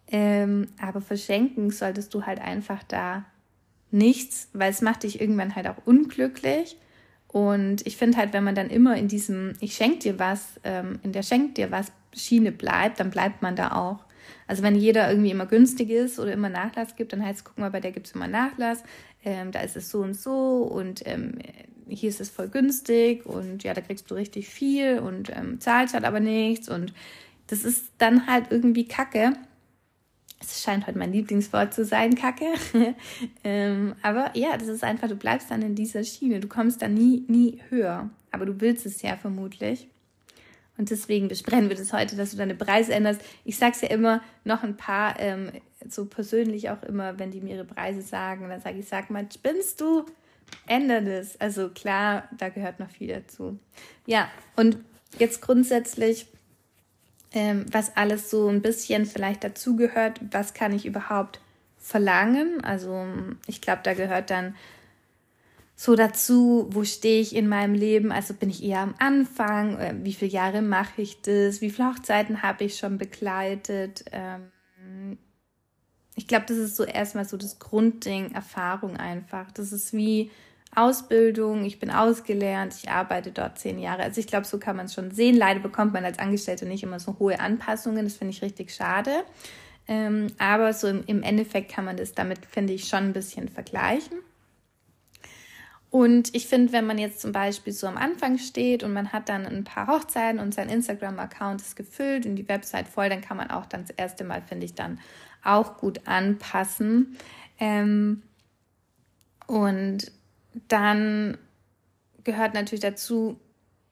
Ähm, 0.07 0.67
aber 0.79 1.01
verschenken 1.01 1.71
solltest 1.71 2.13
du 2.13 2.25
halt 2.25 2.39
einfach 2.39 2.83
da 2.83 3.25
nichts, 3.91 4.49
weil 4.53 4.71
es 4.71 4.81
macht 4.81 5.03
dich 5.03 5.21
irgendwann 5.21 5.55
halt 5.55 5.67
auch 5.67 5.85
unglücklich. 5.85 6.77
Und 7.27 7.85
ich 7.87 7.97
finde 7.97 8.17
halt, 8.17 8.33
wenn 8.33 8.43
man 8.43 8.55
dann 8.55 8.69
immer 8.69 8.95
in 8.97 9.07
diesem 9.07 9.53
Ich 9.59 9.75
schenke 9.75 9.99
dir 9.99 10.19
was, 10.19 10.59
ähm, 10.63 10.99
in 11.03 11.11
der 11.11 11.23
Schenk 11.23 11.55
dir 11.55 11.71
was 11.71 11.91
Schiene 12.13 12.51
bleibt, 12.51 12.99
dann 12.99 13.09
bleibt 13.09 13.41
man 13.41 13.55
da 13.55 13.71
auch. 13.71 14.05
Also 14.47 14.63
wenn 14.63 14.75
jeder 14.75 15.09
irgendwie 15.09 15.31
immer 15.31 15.45
günstig 15.45 15.89
ist 15.89 16.19
oder 16.19 16.33
immer 16.33 16.49
Nachlass 16.49 16.95
gibt, 16.95 17.13
dann 17.13 17.25
heißt 17.25 17.39
es, 17.39 17.43
guck 17.43 17.57
mal, 17.57 17.71
bei 17.71 17.79
der 17.79 17.91
gibt 17.91 18.07
es 18.07 18.13
immer 18.13 18.27
Nachlass, 18.27 18.83
ähm, 19.23 19.51
da 19.51 19.61
ist 19.61 19.75
es 19.75 19.89
so 19.89 20.01
und 20.01 20.15
so 20.15 20.63
und 20.63 21.05
ähm, 21.07 21.39
hier 21.87 22.09
ist 22.09 22.21
es 22.21 22.29
voll 22.29 22.47
günstig 22.47 23.25
und 23.25 23.63
ja, 23.63 23.73
da 23.73 23.81
kriegst 23.81 24.09
du 24.09 24.15
richtig 24.15 24.47
viel 24.49 24.99
und 24.99 25.29
ähm, 25.35 25.59
zahlst 25.59 25.93
halt 25.93 26.05
aber 26.05 26.19
nichts 26.19 26.69
und 26.69 26.93
das 27.47 27.63
ist 27.63 27.91
dann 27.97 28.27
halt 28.27 28.47
irgendwie 28.49 28.87
kacke. 28.87 29.33
es 30.41 30.63
scheint 30.63 30.87
heute 30.87 30.97
mein 30.97 31.13
Lieblingswort 31.13 31.73
zu 31.73 31.85
sein, 31.85 32.15
Kacke. 32.15 32.53
ähm, 33.43 33.95
aber 34.01 34.31
ja, 34.35 34.57
das 34.57 34.67
ist 34.67 34.83
einfach, 34.83 35.07
du 35.07 35.15
bleibst 35.15 35.51
dann 35.51 35.61
in 35.61 35.75
dieser 35.75 36.03
Schiene. 36.03 36.39
Du 36.39 36.47
kommst 36.47 36.81
dann 36.81 36.93
nie, 36.93 37.23
nie 37.27 37.59
höher. 37.69 38.09
Aber 38.31 38.45
du 38.45 38.59
willst 38.61 38.85
es 38.85 39.01
ja 39.01 39.15
vermutlich. 39.15 39.87
Und 40.77 40.89
deswegen 40.89 41.27
besprechen 41.27 41.69
wir 41.69 41.77
das 41.77 41.93
heute, 41.93 42.15
dass 42.15 42.31
du 42.31 42.37
deine 42.37 42.55
Preise 42.55 42.93
änderst. 42.93 43.21
Ich 43.45 43.57
sag's 43.57 43.81
ja 43.81 43.89
immer 43.89 44.21
noch 44.43 44.63
ein 44.63 44.75
paar, 44.75 45.19
ähm, 45.19 45.51
so 45.87 46.05
persönlich 46.05 46.69
auch 46.69 46.83
immer, 46.83 47.17
wenn 47.17 47.31
die 47.31 47.41
mir 47.41 47.55
ihre 47.55 47.65
Preise 47.65 48.01
sagen, 48.01 48.49
dann 48.49 48.59
sage 48.59 48.79
ich, 48.79 48.87
sag 48.87 49.09
mal, 49.09 49.25
spinnst 49.31 49.79
du? 49.79 50.05
Änder 50.67 51.01
das. 51.01 51.39
Also 51.39 51.69
klar, 51.69 52.27
da 52.37 52.49
gehört 52.49 52.79
noch 52.79 52.89
viel 52.89 53.07
dazu. 53.07 53.59
Ja, 54.05 54.29
und 54.55 54.77
jetzt 55.19 55.41
grundsätzlich, 55.41 56.27
ähm, 57.33 57.65
was 57.71 57.95
alles 57.95 58.29
so 58.29 58.47
ein 58.47 58.61
bisschen 58.61 59.05
vielleicht 59.05 59.43
dazugehört, 59.43 60.19
was 60.31 60.53
kann 60.53 60.73
ich 60.73 60.85
überhaupt 60.85 61.39
verlangen? 61.77 62.63
Also 62.63 63.05
ich 63.47 63.61
glaube, 63.61 63.81
da 63.83 63.93
gehört 63.93 64.29
dann 64.29 64.55
so 65.75 65.95
dazu, 65.95 66.67
wo 66.71 66.83
stehe 66.83 67.21
ich 67.21 67.35
in 67.35 67.47
meinem 67.47 67.73
Leben? 67.73 68.11
Also 68.11 68.33
bin 68.33 68.49
ich 68.49 68.63
eher 68.63 68.79
am 68.79 68.95
Anfang? 68.97 69.77
Äh, 69.77 69.95
wie 70.03 70.13
viele 70.13 70.31
Jahre 70.31 70.61
mache 70.61 71.01
ich 71.01 71.21
das? 71.21 71.61
Wie 71.61 71.69
viele 71.69 71.89
Hochzeiten 71.89 72.41
habe 72.41 72.63
ich 72.63 72.77
schon 72.77 72.97
begleitet? 72.97 74.05
Ähm, 74.11 74.51
ich 76.15 76.27
glaube, 76.27 76.45
das 76.47 76.57
ist 76.57 76.75
so 76.75 76.83
erstmal 76.83 77.25
so 77.25 77.37
das 77.37 77.59
Grundding, 77.59 78.31
Erfahrung 78.31 78.97
einfach. 78.97 79.51
Das 79.51 79.71
ist 79.71 79.93
wie 79.93 80.31
Ausbildung, 80.73 81.63
ich 81.65 81.79
bin 81.79 81.89
ausgelernt, 81.89 82.73
ich 82.81 82.89
arbeite 82.89 83.31
dort 83.31 83.59
zehn 83.59 83.79
Jahre. 83.79 84.03
Also 84.03 84.19
ich 84.19 84.27
glaube, 84.27 84.45
so 84.45 84.57
kann 84.57 84.75
man 84.75 84.87
es 84.87 84.93
schon 84.93 85.11
sehen. 85.11 85.35
Leider 85.35 85.59
bekommt 85.59 85.93
man 85.93 86.05
als 86.05 86.19
Angestellte 86.19 86.65
nicht 86.65 86.83
immer 86.83 86.99
so 86.99 87.17
hohe 87.19 87.39
Anpassungen, 87.39 88.05
das 88.05 88.15
finde 88.15 88.33
ich 88.33 88.41
richtig 88.41 88.73
schade. 88.73 89.11
Ähm, 89.87 90.27
aber 90.37 90.73
so 90.73 90.87
im, 90.87 91.03
im 91.05 91.23
Endeffekt 91.23 91.71
kann 91.71 91.85
man 91.85 91.97
das 91.97 92.13
damit, 92.13 92.45
finde 92.45 92.73
ich, 92.73 92.87
schon 92.87 93.05
ein 93.05 93.13
bisschen 93.13 93.49
vergleichen. 93.49 94.19
Und 95.95 96.35
ich 96.35 96.47
finde, 96.47 96.73
wenn 96.73 96.85
man 96.85 96.97
jetzt 96.97 97.21
zum 97.21 97.31
Beispiel 97.31 97.71
so 97.71 97.87
am 97.87 97.95
Anfang 97.95 98.37
steht 98.37 98.83
und 98.83 98.91
man 98.91 99.13
hat 99.13 99.29
dann 99.29 99.45
ein 99.45 99.63
paar 99.63 99.87
Hochzeiten 99.87 100.41
und 100.41 100.53
sein 100.53 100.67
Instagram-Account 100.67 101.61
ist 101.61 101.77
gefüllt 101.77 102.25
und 102.25 102.35
die 102.35 102.49
Website 102.49 102.89
voll, 102.89 103.07
dann 103.07 103.21
kann 103.21 103.37
man 103.37 103.49
auch 103.49 103.65
dann 103.65 103.85
das 103.85 103.91
erste 103.91 104.25
Mal, 104.25 104.41
finde 104.41 104.65
ich, 104.65 104.73
dann 104.73 104.99
auch 105.41 105.77
gut 105.77 106.05
anpassen. 106.05 107.15
Ähm, 107.61 108.23
und 109.47 110.11
dann 110.67 111.37
gehört 112.25 112.55
natürlich 112.55 112.81
dazu, 112.81 113.39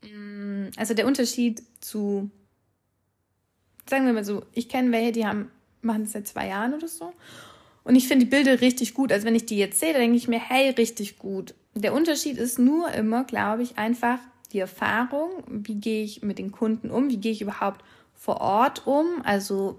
mm, 0.01 0.71
also 0.75 0.93
der 0.93 1.07
Unterschied 1.07 1.63
zu, 1.79 2.29
sagen 3.89 4.05
wir 4.05 4.11
mal 4.11 4.25
so, 4.25 4.43
ich 4.51 4.67
kenne 4.67 4.91
welche, 4.91 5.13
die 5.13 5.25
haben, 5.25 5.49
machen 5.81 6.03
das 6.03 6.11
seit 6.11 6.27
zwei 6.27 6.49
Jahren 6.49 6.73
oder 6.73 6.89
so. 6.89 7.13
Und 7.85 7.95
ich 7.95 8.09
finde 8.09 8.25
die 8.25 8.29
Bilder 8.29 8.59
richtig 8.59 8.93
gut. 8.93 9.13
Also 9.13 9.25
wenn 9.25 9.35
ich 9.35 9.45
die 9.45 9.57
jetzt 9.57 9.79
sehe, 9.79 9.93
denke 9.93 10.17
ich 10.17 10.27
mir, 10.27 10.41
hey, 10.41 10.71
richtig 10.71 11.17
gut. 11.17 11.55
Der 11.75 11.93
Unterschied 11.93 12.37
ist 12.37 12.59
nur 12.59 12.91
immer, 12.91 13.23
glaube 13.23 13.63
ich, 13.63 13.77
einfach 13.77 14.19
die 14.51 14.59
Erfahrung, 14.59 15.43
wie 15.47 15.75
gehe 15.75 16.03
ich 16.03 16.21
mit 16.21 16.37
den 16.37 16.51
Kunden 16.51 16.91
um, 16.91 17.09
wie 17.09 17.17
gehe 17.17 17.31
ich 17.31 17.41
überhaupt 17.41 17.83
vor 18.13 18.39
Ort 18.39 18.85
um, 18.85 19.21
also 19.23 19.77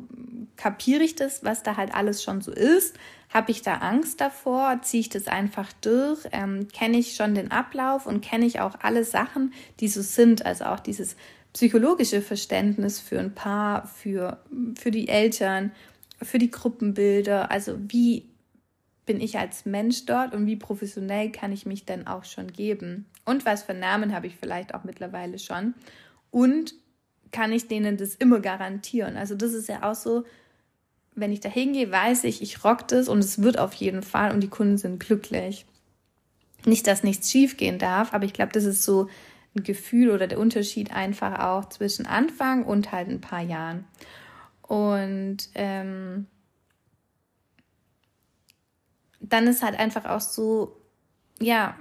kapiere 0.56 1.02
ich 1.02 1.14
das, 1.14 1.44
was 1.44 1.62
da 1.62 1.76
halt 1.76 1.94
alles 1.94 2.22
schon 2.22 2.40
so 2.40 2.52
ist, 2.52 2.96
habe 3.32 3.50
ich 3.50 3.62
da 3.62 3.76
Angst 3.76 4.20
davor, 4.20 4.80
ziehe 4.82 5.00
ich 5.00 5.08
das 5.08 5.28
einfach 5.28 5.72
durch, 5.80 6.20
ähm, 6.32 6.68
kenne 6.68 6.98
ich 6.98 7.16
schon 7.16 7.34
den 7.34 7.50
Ablauf 7.50 8.06
und 8.06 8.20
kenne 8.20 8.44
ich 8.44 8.60
auch 8.60 8.74
alle 8.82 9.04
Sachen, 9.04 9.54
die 9.80 9.88
so 9.88 10.02
sind, 10.02 10.44
also 10.44 10.66
auch 10.66 10.80
dieses 10.80 11.16
psychologische 11.52 12.20
Verständnis 12.20 13.00
für 13.00 13.18
ein 13.18 13.34
Paar, 13.34 13.86
für, 13.86 14.38
für 14.78 14.90
die 14.90 15.08
Eltern, 15.08 15.72
für 16.20 16.38
die 16.38 16.50
Gruppenbilder, 16.50 17.50
also 17.50 17.76
wie 17.78 18.28
bin 19.06 19.20
ich 19.20 19.38
als 19.38 19.66
Mensch 19.66 20.06
dort 20.06 20.34
und 20.34 20.46
wie 20.46 20.56
professionell 20.56 21.30
kann 21.30 21.52
ich 21.52 21.66
mich 21.66 21.84
denn 21.84 22.06
auch 22.06 22.24
schon 22.24 22.52
geben? 22.52 23.06
Und 23.24 23.44
was 23.44 23.62
für 23.62 23.74
Namen 23.74 24.14
habe 24.14 24.26
ich 24.26 24.36
vielleicht 24.36 24.74
auch 24.74 24.84
mittlerweile 24.84 25.38
schon? 25.38 25.74
Und 26.30 26.74
kann 27.32 27.52
ich 27.52 27.68
denen 27.68 27.96
das 27.96 28.14
immer 28.14 28.40
garantieren? 28.40 29.16
Also 29.16 29.34
das 29.34 29.52
ist 29.52 29.68
ja 29.68 29.82
auch 29.82 29.94
so, 29.94 30.24
wenn 31.14 31.32
ich 31.32 31.40
da 31.40 31.48
hingehe, 31.48 31.90
weiß 31.90 32.24
ich, 32.24 32.42
ich 32.42 32.64
rock 32.64 32.88
das 32.88 33.08
und 33.08 33.18
es 33.18 33.42
wird 33.42 33.58
auf 33.58 33.74
jeden 33.74 34.02
Fall 34.02 34.32
und 34.32 34.40
die 34.40 34.48
Kunden 34.48 34.78
sind 34.78 35.00
glücklich. 35.00 35.66
Nicht, 36.64 36.86
dass 36.86 37.02
nichts 37.02 37.30
schiefgehen 37.30 37.78
darf, 37.78 38.14
aber 38.14 38.24
ich 38.24 38.32
glaube, 38.32 38.52
das 38.52 38.64
ist 38.64 38.82
so 38.82 39.08
ein 39.56 39.62
Gefühl 39.62 40.10
oder 40.10 40.26
der 40.26 40.38
Unterschied 40.38 40.92
einfach 40.92 41.38
auch 41.38 41.68
zwischen 41.68 42.06
Anfang 42.06 42.64
und 42.64 42.90
halt 42.90 43.08
ein 43.08 43.20
paar 43.20 43.42
Jahren. 43.42 43.84
Und 44.62 45.48
ähm, 45.54 46.26
dann 49.30 49.46
ist 49.46 49.62
halt 49.62 49.78
einfach 49.78 50.04
auch 50.04 50.20
so, 50.20 50.76
ja, 51.40 51.76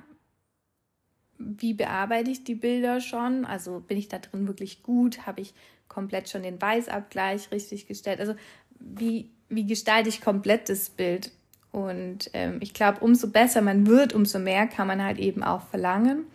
wie 1.38 1.74
bearbeite 1.74 2.32
ich 2.32 2.44
die 2.44 2.56
Bilder 2.56 3.02
schon? 3.02 3.46
Also 3.46 3.82
bin 3.82 3.98
ich 3.98 4.08
da 4.08 4.20
drin 4.20 4.48
wirklich 4.48 4.84
gut? 4.84 5.26
Habe 5.26 5.42
ich 5.42 5.54
komplett 5.88 6.30
schon 6.30 6.44
den 6.44 6.62
Weißabgleich 6.62 7.52
richtig 7.52 7.88
gestellt? 7.88 8.20
Also 8.20 8.36
wie, 8.80 9.30
wie 9.50 9.66
gestalte 9.66 10.10
ich 10.10 10.22
komplett 10.22 10.70
das 10.70 10.90
Bild? 10.90 11.32
Und 11.72 12.30
ähm, 12.34 12.58
ich 12.62 12.74
glaube, 12.74 13.00
umso 13.00 13.30
besser 13.30 13.62
man 13.62 13.88
wird, 13.88 14.14
umso 14.14 14.40
mehr 14.40 14.68
kann 14.68 14.88
man 14.88 15.04
halt 15.04 15.18
eben 15.18 15.44
auch 15.44 15.64
verlangen. 15.68 16.26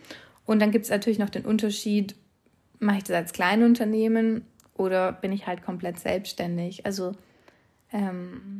Und 0.45 0.59
dann 0.61 0.71
gibt 0.71 0.85
es 0.85 0.91
natürlich 0.91 1.19
noch 1.19 1.29
den 1.29 1.45
Unterschied, 1.45 2.15
mache 2.79 2.97
ich 2.97 3.03
das 3.03 3.15
als 3.15 3.33
Kleinunternehmen 3.33 4.45
oder 4.75 5.13
bin 5.13 5.31
ich 5.31 5.47
halt 5.47 5.63
komplett 5.63 5.99
selbstständig? 5.99 6.85
Also 6.85 7.13
ähm, 7.91 8.58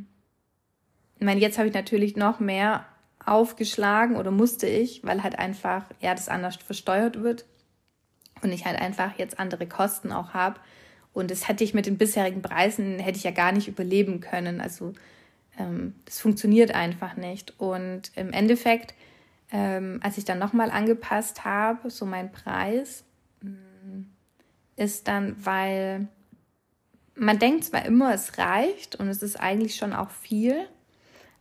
meine, 1.30 1.42
jetzt 1.42 1.60
habe 1.60 1.68
ich 1.68 1.76
natürlich 1.76 2.16
noch 2.16 2.40
mehr 2.40 2.86
aufgeschlagen 3.24 4.16
oder 4.16 4.32
musste 4.32 4.66
ich, 4.66 5.04
weil 5.04 5.22
halt 5.22 5.38
einfach, 5.38 5.84
ja, 6.02 6.16
das 6.16 6.28
anders 6.28 6.56
versteuert 6.56 7.22
wird 7.22 7.46
und 8.42 8.52
ich 8.52 8.66
halt 8.66 8.82
einfach 8.82 9.20
jetzt 9.20 9.40
andere 9.40 9.68
Kosten 9.68 10.12
auch 10.12 10.34
habe. 10.34 10.60
Und 11.14 11.30
das 11.30 11.48
hätte 11.48 11.64
ich 11.64 11.76
mit 11.76 11.86
den 11.86 12.00
bisherigen 12.00 12.42
Preisen, 12.42 12.98
hätte 12.98 13.20
ich 13.20 13.24
ja 13.26 13.30
gar 13.30 13.52
nicht 13.52 13.68
überleben 13.68 14.22
können. 14.22 14.60
Also 14.60 14.94
ähm, 15.60 15.94
das 16.06 16.20
funktioniert 16.20 16.74
einfach 16.74 17.16
nicht. 17.16 17.60
Und 17.60 18.12
im 18.16 18.34
Endeffekt, 18.34 18.96
ähm, 19.52 20.00
als 20.02 20.18
ich 20.18 20.26
dann 20.26 20.40
nochmal 20.40 20.72
angepasst 20.72 21.46
habe, 21.46 21.92
so 21.92 22.08
mein 22.08 22.32
Preis, 22.32 23.04
mm, 23.44 24.02
ist 24.78 25.08
dann, 25.08 25.36
weil 25.46 26.08
man 27.14 27.38
denkt 27.38 27.66
zwar 27.66 27.86
immer, 27.86 28.16
es 28.16 28.40
reicht 28.40 28.96
und 28.96 29.10
es 29.10 29.22
ist 29.22 29.40
eigentlich 29.40 29.76
schon 29.76 29.94
auch 29.94 30.10
viel, 30.10 30.68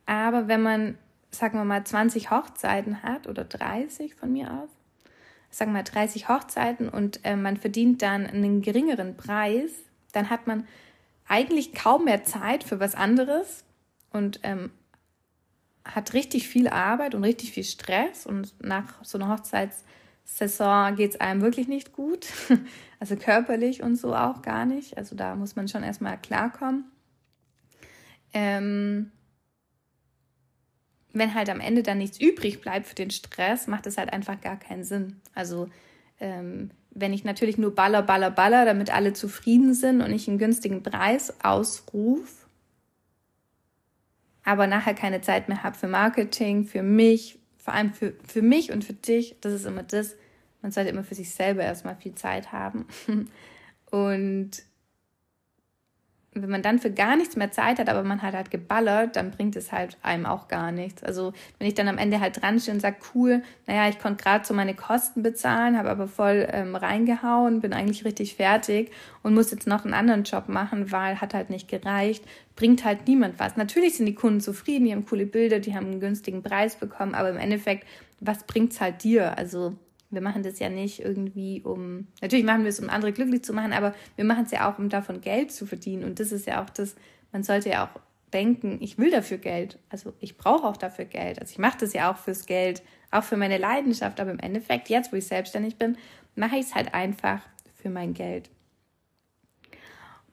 aber 0.09 0.49
wenn 0.49 0.63
man, 0.63 0.97
sagen 1.31 1.59
wir 1.59 1.65
mal, 1.65 1.85
20 1.85 2.31
Hochzeiten 2.31 3.03
hat 3.03 3.27
oder 3.27 3.45
30 3.45 4.15
von 4.15 4.33
mir 4.33 4.51
aus, 4.51 4.71
sagen 5.51 5.73
wir 5.73 5.81
mal 5.81 5.83
30 5.83 6.31
Hochzeiten 6.31 6.89
und 6.89 7.21
äh, 7.25 7.37
man 7.37 7.59
verdient 7.59 8.01
dann 8.01 8.27
einen 8.27 8.63
geringeren 8.63 9.19
Preis, 9.19 9.71
dann 10.13 10.31
hat 10.31 10.47
man 10.47 10.67
eigentlich 11.27 11.75
kaum 11.75 12.07
mehr 12.07 12.25
Zeit 12.25 12.65
für 12.65 12.81
was 12.81 12.95
anderes 12.95 13.65
und 14.11 14.41
ähm, 14.45 14.71
hat 15.85 16.15
richtig 16.15 16.49
viel 16.49 16.69
Arbeit 16.69 17.15
und 17.15 17.23
richtig 17.23 17.53
viel 17.53 17.65
Stress 17.65 18.25
und 18.25 18.55
nach 18.65 19.05
so 19.05 19.19
einer 19.19 19.29
Hochzeitssaison 19.29 20.97
geht 20.97 21.11
es 21.11 21.21
einem 21.21 21.43
wirklich 21.43 21.69
nicht 21.69 21.93
gut, 21.93 22.29
also 22.99 23.15
körperlich 23.15 23.83
und 23.83 23.97
so 23.97 24.15
auch 24.15 24.41
gar 24.41 24.65
nicht, 24.65 24.97
also 24.97 25.15
da 25.15 25.37
muss 25.37 25.55
man 25.55 25.69
schon 25.69 25.83
erstmal 25.83 26.17
klarkommen. 26.17 26.87
Ähm, 28.33 29.13
wenn 31.13 31.35
halt 31.35 31.51
am 31.51 31.61
Ende 31.61 31.83
dann 31.83 31.99
nichts 31.99 32.21
übrig 32.21 32.61
bleibt 32.61 32.87
für 32.87 32.95
den 32.95 33.11
Stress, 33.11 33.67
macht 33.67 33.87
es 33.87 33.99
halt 33.99 34.13
einfach 34.13 34.41
gar 34.41 34.59
keinen 34.59 34.85
Sinn. 34.85 35.17
Also 35.35 35.69
ähm, 36.21 36.71
wenn 36.91 37.13
ich 37.13 37.25
natürlich 37.25 37.59
nur 37.59 37.75
baller, 37.75 38.03
baller, 38.03 38.31
baller, 38.31 38.65
damit 38.65 38.95
alle 38.95 39.13
zufrieden 39.13 39.75
sind 39.75 40.01
und 40.01 40.13
ich 40.13 40.29
einen 40.29 40.39
günstigen 40.39 40.83
Preis 40.83 41.35
ausrufe, 41.43 42.47
aber 44.45 44.67
nachher 44.67 44.95
keine 44.95 45.21
Zeit 45.21 45.49
mehr 45.49 45.63
habe 45.63 45.77
für 45.77 45.89
Marketing, 45.89 46.65
für 46.65 46.83
mich, 46.83 47.39
vor 47.59 47.75
allem 47.75 47.93
für, 47.93 48.15
für 48.27 48.43
mich 48.43 48.73
und 48.73 48.85
für 48.85 48.95
dich, 48.95 49.37
das 49.41 49.53
ist 49.53 49.67
immer 49.67 49.83
das, 49.83 50.17
man 50.63 50.73
sollte 50.73 50.91
immer 50.91 51.05
für 51.05 51.15
sich 51.15 51.31
selber 51.31 51.63
erstmal 51.63 51.97
viel 51.97 52.15
Zeit 52.15 52.51
haben. 52.53 52.87
Und 53.91 54.51
wenn 56.43 56.51
man 56.51 56.63
dann 56.63 56.79
für 56.79 56.91
gar 56.91 57.17
nichts 57.17 57.37
mehr 57.37 57.51
Zeit 57.51 57.79
hat, 57.79 57.89
aber 57.89 58.03
man 58.03 58.23
hat 58.23 58.35
halt 58.35 58.51
geballert, 58.51 59.17
dann 59.17 59.31
bringt 59.31 59.57
es 59.57 59.73
halt 59.73 59.97
einem 60.03 60.27
auch 60.27 60.49
gar 60.49 60.73
nichts. 60.73 61.03
Also 61.03 61.33
wenn 61.59 61.69
ich 61.69 61.75
dann 61.75 61.89
am 61.89 61.99
Ende 61.99 62.21
halt 62.21 62.41
dran 62.41 62.61
stehe 62.61 62.75
und 62.75 62.81
sage, 62.81 62.97
cool, 63.15 63.43
naja, 63.67 63.89
ich 63.89 63.99
konnte 63.99 64.23
gerade 64.23 64.45
so 64.45 64.55
meine 64.55 64.75
Kosten 64.75 65.23
bezahlen, 65.23 65.77
habe 65.77 65.91
aber 65.91 66.07
voll 66.07 66.49
ähm, 66.53 66.77
reingehauen, 66.77 67.61
bin 67.61 67.73
eigentlich 67.73 68.05
richtig 68.05 68.37
fertig 68.37 68.91
und 69.23 69.35
muss 69.35 69.51
jetzt 69.51 69.67
noch 69.67 69.85
einen 69.85 69.95
anderen 69.95 70.25
Job 70.25 70.49
machen, 70.49 70.93
weil 70.93 71.21
hat 71.21 71.35
halt 71.35 71.51
nicht 71.51 71.69
gereicht, 71.69 72.25
bringt 72.57 72.85
halt 72.85 73.07
niemand 73.07 73.39
was. 73.39 73.57
Natürlich 73.57 73.97
sind 73.97 74.07
die 74.07 74.15
Kunden 74.15 74.41
zufrieden, 74.41 74.87
die 74.87 74.93
haben 74.93 75.07
coole 75.07 75.27
Bilder, 75.27 75.61
die 75.61 75.75
haben 75.75 75.87
einen 75.87 76.01
günstigen 76.01 76.43
Preis 76.43 76.77
bekommen, 76.77 77.15
aber 77.15 77.31
im 77.31 77.39
Endeffekt, 77.39 77.87
was 78.21 78.45
bringt's 78.45 78.81
halt 78.81 79.05
dir? 79.05 79.39
Also 79.39 79.77
wir 80.11 80.21
machen 80.21 80.43
das 80.43 80.59
ja 80.59 80.69
nicht 80.71 81.01
irgendwie, 81.01 81.63
um, 81.63 82.09
natürlich 82.23 82.45
machen 82.45 82.63
wir 82.63 82.71
es, 82.71 82.81
um 82.81 82.89
andere 82.89 83.13
glücklich 83.13 83.45
zu 83.45 83.53
machen, 83.53 83.73
aber 83.73 83.95
wir 84.17 84.25
machen 84.25 84.45
es 84.45 84.51
ja 84.51 84.71
auch, 84.71 84.79
um 84.79 84.89
davon 84.89 85.21
Geld 85.21 85.53
zu 85.53 85.67
verdienen. 85.67 86.05
Und 86.05 86.19
das 86.19 86.33
ist 86.33 86.47
ja 86.47 86.63
auch 86.63 86.71
das, 86.71 86.97
man 87.33 87.43
sollte 87.43 87.69
ja 87.69 87.85
auch 87.85 88.01
denken, 88.33 88.79
ich 88.81 88.99
will 88.99 89.11
dafür 89.11 89.39
Geld. 89.39 89.79
Also 89.91 90.15
ich 90.21 90.37
brauche 90.37 90.67
auch 90.67 90.77
dafür 90.77 91.05
Geld. 91.05 91.41
Also 91.41 91.53
ich 91.53 91.59
mache 91.59 91.79
das 91.79 91.93
ja 91.93 92.11
auch 92.11 92.17
fürs 92.17 92.47
Geld, 92.47 92.83
auch 93.11 93.25
für 93.25 93.37
meine 93.37 93.59
Leidenschaft. 93.59 94.21
Aber 94.21 94.31
im 94.31 94.39
Endeffekt, 94.39 94.89
jetzt 94.89 95.13
wo 95.13 95.17
ich 95.17 95.27
selbstständig 95.27 95.77
bin, 95.77 95.97
mache 96.35 96.57
ich 96.57 96.67
es 96.67 96.75
halt 96.75 96.95
einfach 96.95 97.43
für 97.75 97.91
mein 97.91 98.15
Geld. 98.15 98.51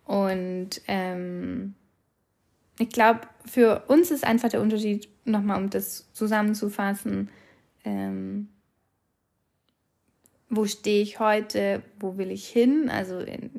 Und 0.05 0.81
ähm, 0.87 1.73
ich 2.79 2.89
glaube, 2.89 3.21
für 3.45 3.83
uns 3.87 4.11
ist 4.11 4.23
einfach 4.23 4.49
der 4.49 4.61
Unterschied, 4.61 5.09
nochmal 5.25 5.61
um 5.61 5.69
das 5.69 6.11
zusammenzufassen, 6.13 7.29
ähm, 7.83 8.49
wo 10.55 10.65
stehe 10.65 11.01
ich 11.01 11.19
heute, 11.19 11.81
wo 11.99 12.17
will 12.17 12.31
ich 12.31 12.47
hin, 12.47 12.89
also 12.89 13.19
in, 13.19 13.49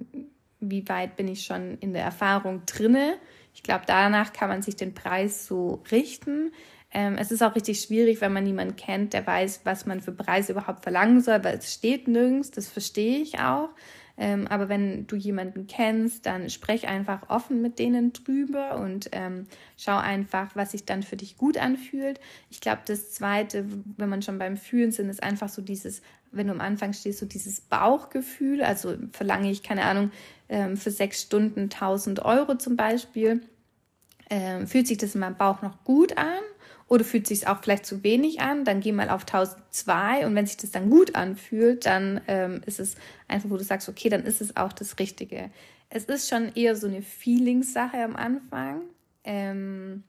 wie 0.61 0.89
weit 0.89 1.17
bin 1.17 1.29
ich 1.29 1.45
schon 1.45 1.79
in 1.79 1.93
der 1.93 2.03
Erfahrung 2.03 2.63
drinne. 2.67 3.15
Ich 3.55 3.63
glaube, 3.63 3.85
danach 3.87 4.33
kann 4.33 4.49
man 4.49 4.63
sich 4.63 4.77
den 4.77 4.95
Preis 4.95 5.47
so 5.47 5.83
richten. 5.91 6.53
Ähm, 6.93 7.17
es 7.19 7.31
ist 7.31 7.43
auch 7.43 7.55
richtig 7.55 7.81
schwierig, 7.81 8.21
wenn 8.21 8.33
man 8.33 8.45
niemanden 8.45 8.77
kennt, 8.77 9.13
der 9.13 9.27
weiß, 9.27 9.61
was 9.65 9.87
man 9.87 10.01
für 10.01 10.13
Preise 10.13 10.53
überhaupt 10.53 10.83
verlangen 10.83 11.21
soll, 11.21 11.43
weil 11.45 11.59
es 11.59 11.73
steht 11.73 12.09
nirgends, 12.09 12.51
das 12.51 12.69
verstehe 12.69 13.19
ich 13.19 13.39
auch. 13.39 13.71
Ähm, 14.19 14.47
aber 14.47 14.69
wenn 14.69 15.07
du 15.07 15.17
jemanden 15.17 15.67
kennst, 15.67 16.25
dann 16.25 16.49
sprech 16.49 16.89
einfach 16.89 17.29
offen 17.29 17.61
mit 17.61 17.79
denen 17.79 18.13
drüber 18.13 18.79
und 18.79 19.11
ähm, 19.13 19.47
schau 19.77 19.97
einfach, 19.99 20.57
was 20.57 20.73
sich 20.73 20.87
dann 20.87 21.03
für 21.03 21.17
dich 21.17 21.37
gut 21.37 21.59
anfühlt. 21.59 22.19
Ich 22.51 22.61
glaube, 22.61 22.81
das 22.87 23.13
Zweite, 23.13 23.67
wenn 23.97 24.09
man 24.09 24.23
schon 24.23 24.39
beim 24.39 24.57
Fühlen 24.57 24.91
sind, 24.91 25.11
ist 25.11 25.23
einfach 25.23 25.51
so 25.51 25.61
dieses, 25.61 26.01
wenn 26.33 26.47
du 26.47 26.55
am 26.55 26.61
Anfang 26.63 26.95
stehst, 26.95 27.19
so 27.19 27.27
dieses 27.27 27.61
Bauchgefühl. 27.61 28.63
Also 28.63 28.95
verlange 29.13 29.51
ich, 29.51 29.63
keine 29.63 29.85
Ahnung, 29.85 30.11
ähm, 30.49 30.77
für 30.77 30.91
sechs 30.91 31.23
Stunden 31.23 31.65
1000 31.65 32.25
Euro 32.25 32.57
zum 32.57 32.77
Beispiel. 32.77 33.43
Ähm, 34.31 34.67
fühlt 34.67 34.87
sich 34.87 34.99
das 34.99 35.15
in 35.15 35.21
meinem 35.21 35.37
Bauch 35.37 35.63
noch 35.63 35.85
gut 35.85 36.17
an? 36.17 36.43
Oder 36.89 37.05
fühlt 37.05 37.27
sich 37.27 37.47
auch 37.49 37.61
vielleicht 37.63 37.85
zu 37.85 38.05
wenig 38.05 38.41
an, 38.41 38.65
dann 38.65 38.81
geh 38.81 38.93
mal 38.93 39.11
auf 39.11 39.23
1002 39.23 40.27
und 40.27 40.35
wenn 40.35 40.47
sich 40.47 40.57
das 40.57 40.71
dann 40.71 40.89
gut 40.89 41.15
anfühlt, 41.17 41.87
dann 41.87 42.21
ähm, 42.29 42.63
ist 42.67 42.79
es 42.79 42.97
einfach, 43.27 43.51
wo 43.51 43.57
du 43.57 43.65
sagst, 43.65 43.89
okay, 43.89 44.09
dann 44.09 44.23
ist 44.23 44.41
es 44.41 44.57
auch 44.57 44.73
das 44.73 44.99
Richtige. 44.99 45.51
Es 45.89 46.05
ist 46.05 46.29
schon 46.29 46.55
eher 46.55 46.77
so 46.77 46.87
eine 46.87 47.03
Feelingssache 47.03 47.99
am 47.99 48.15
Anfang, 48.15 48.83
ähm, 49.25 50.05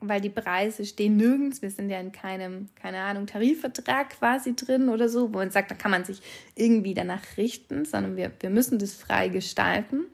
weil 0.00 0.20
die 0.20 0.30
Preise 0.30 0.84
stehen 0.84 1.16
nirgends. 1.16 1.62
Wir 1.62 1.70
sind 1.70 1.88
ja 1.88 1.98
in 1.98 2.12
keinem, 2.12 2.68
keine 2.74 3.00
Ahnung, 3.00 3.26
Tarifvertrag 3.26 4.10
quasi 4.10 4.54
drin 4.54 4.90
oder 4.90 5.08
so, 5.08 5.32
wo 5.32 5.38
man 5.38 5.50
sagt, 5.50 5.70
da 5.70 5.74
kann 5.74 5.90
man 5.90 6.04
sich 6.04 6.20
irgendwie 6.54 6.92
danach 6.92 7.22
richten, 7.38 7.86
sondern 7.86 8.16
wir, 8.16 8.32
wir 8.40 8.50
müssen 8.50 8.78
das 8.78 8.92
frei 8.92 9.28
gestalten. 9.28 10.04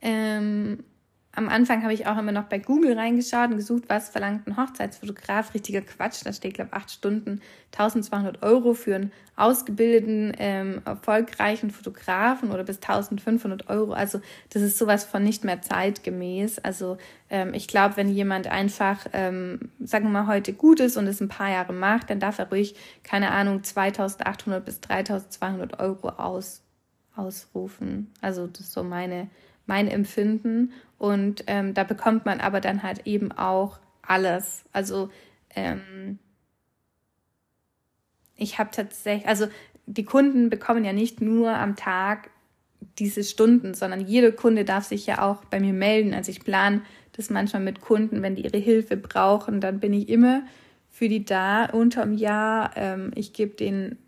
Ähm, 0.00 0.84
am 1.40 1.48
Anfang 1.48 1.82
habe 1.82 1.94
ich 1.94 2.06
auch 2.06 2.18
immer 2.18 2.32
noch 2.32 2.44
bei 2.44 2.58
Google 2.58 2.98
reingeschaut 2.98 3.50
und 3.50 3.56
gesucht, 3.56 3.84
was 3.88 4.10
verlangt 4.10 4.46
ein 4.46 4.58
Hochzeitsfotograf. 4.58 5.54
Richtiger 5.54 5.80
Quatsch. 5.80 6.20
Da 6.22 6.34
steht, 6.34 6.54
glaube 6.54 6.70
ich, 6.70 6.76
acht 6.76 6.90
Stunden 6.90 7.40
1200 7.72 8.42
Euro 8.42 8.74
für 8.74 8.94
einen 8.96 9.12
ausgebildeten, 9.36 10.34
ähm, 10.38 10.82
erfolgreichen 10.84 11.70
Fotografen 11.70 12.50
oder 12.50 12.62
bis 12.62 12.76
1500 12.76 13.70
Euro. 13.70 13.92
Also 13.92 14.20
das 14.50 14.60
ist 14.60 14.76
sowas 14.76 15.04
von 15.04 15.22
nicht 15.22 15.42
mehr 15.44 15.62
zeitgemäß. 15.62 16.58
Also 16.58 16.98
ähm, 17.30 17.54
ich 17.54 17.66
glaube, 17.66 17.96
wenn 17.96 18.10
jemand 18.10 18.46
einfach, 18.46 19.06
ähm, 19.14 19.70
sagen 19.82 20.04
wir 20.04 20.10
mal, 20.10 20.26
heute 20.26 20.52
gut 20.52 20.78
ist 20.78 20.98
und 20.98 21.06
es 21.06 21.22
ein 21.22 21.28
paar 21.28 21.50
Jahre 21.50 21.72
macht, 21.72 22.10
dann 22.10 22.20
darf 22.20 22.38
er 22.38 22.50
ruhig, 22.50 22.74
keine 23.02 23.30
Ahnung, 23.30 23.64
2800 23.64 24.62
bis 24.62 24.82
3200 24.82 25.80
Euro 25.80 26.10
aus, 26.10 26.60
ausrufen. 27.16 28.12
Also 28.20 28.46
das 28.46 28.60
ist 28.60 28.72
so 28.72 28.82
meine 28.82 29.30
mein 29.70 29.86
Empfinden. 29.86 30.72
Und 30.98 31.44
ähm, 31.46 31.74
da 31.74 31.84
bekommt 31.84 32.26
man 32.26 32.40
aber 32.40 32.60
dann 32.60 32.82
halt 32.82 33.06
eben 33.06 33.30
auch 33.30 33.78
alles. 34.02 34.64
Also 34.72 35.10
ähm, 35.54 36.18
ich 38.36 38.58
habe 38.58 38.70
tatsächlich, 38.72 39.28
also 39.28 39.46
die 39.86 40.04
Kunden 40.04 40.50
bekommen 40.50 40.84
ja 40.84 40.92
nicht 40.92 41.20
nur 41.20 41.54
am 41.54 41.76
Tag 41.76 42.30
diese 42.98 43.22
Stunden, 43.22 43.74
sondern 43.74 44.00
jeder 44.00 44.32
Kunde 44.32 44.64
darf 44.64 44.84
sich 44.84 45.06
ja 45.06 45.22
auch 45.22 45.44
bei 45.44 45.60
mir 45.60 45.72
melden. 45.72 46.14
Also 46.14 46.32
ich 46.32 46.40
plane 46.40 46.82
das 47.12 47.30
manchmal 47.30 47.62
mit 47.62 47.80
Kunden, 47.80 48.22
wenn 48.22 48.34
die 48.34 48.42
ihre 48.42 48.58
Hilfe 48.58 48.96
brauchen, 48.96 49.60
dann 49.60 49.78
bin 49.78 49.92
ich 49.92 50.08
immer 50.08 50.42
für 50.88 51.08
die 51.08 51.24
da 51.24 51.66
unterm 51.66 52.14
Jahr. 52.14 52.72
Ähm, 52.74 53.12
ich 53.14 53.32
gebe 53.32 53.54
denen 53.54 53.98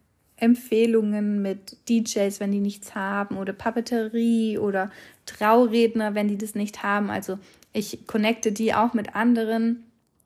Empfehlungen 0.42 1.40
mit 1.40 1.76
DJs, 1.88 2.40
wenn 2.40 2.50
die 2.50 2.61
nichts 2.61 2.96
haben, 2.96 3.37
oder 3.37 3.52
Papeterie 3.52 4.59
oder 4.59 4.90
Trauredner, 5.24 6.16
wenn 6.16 6.26
die 6.26 6.37
das 6.37 6.57
nicht 6.57 6.83
haben. 6.83 7.11
Also 7.11 7.38
ich 7.72 8.07
connecte 8.09 8.50
die 8.50 8.74
auch 8.74 8.92
mit 8.92 9.14
anderen. 9.14 9.85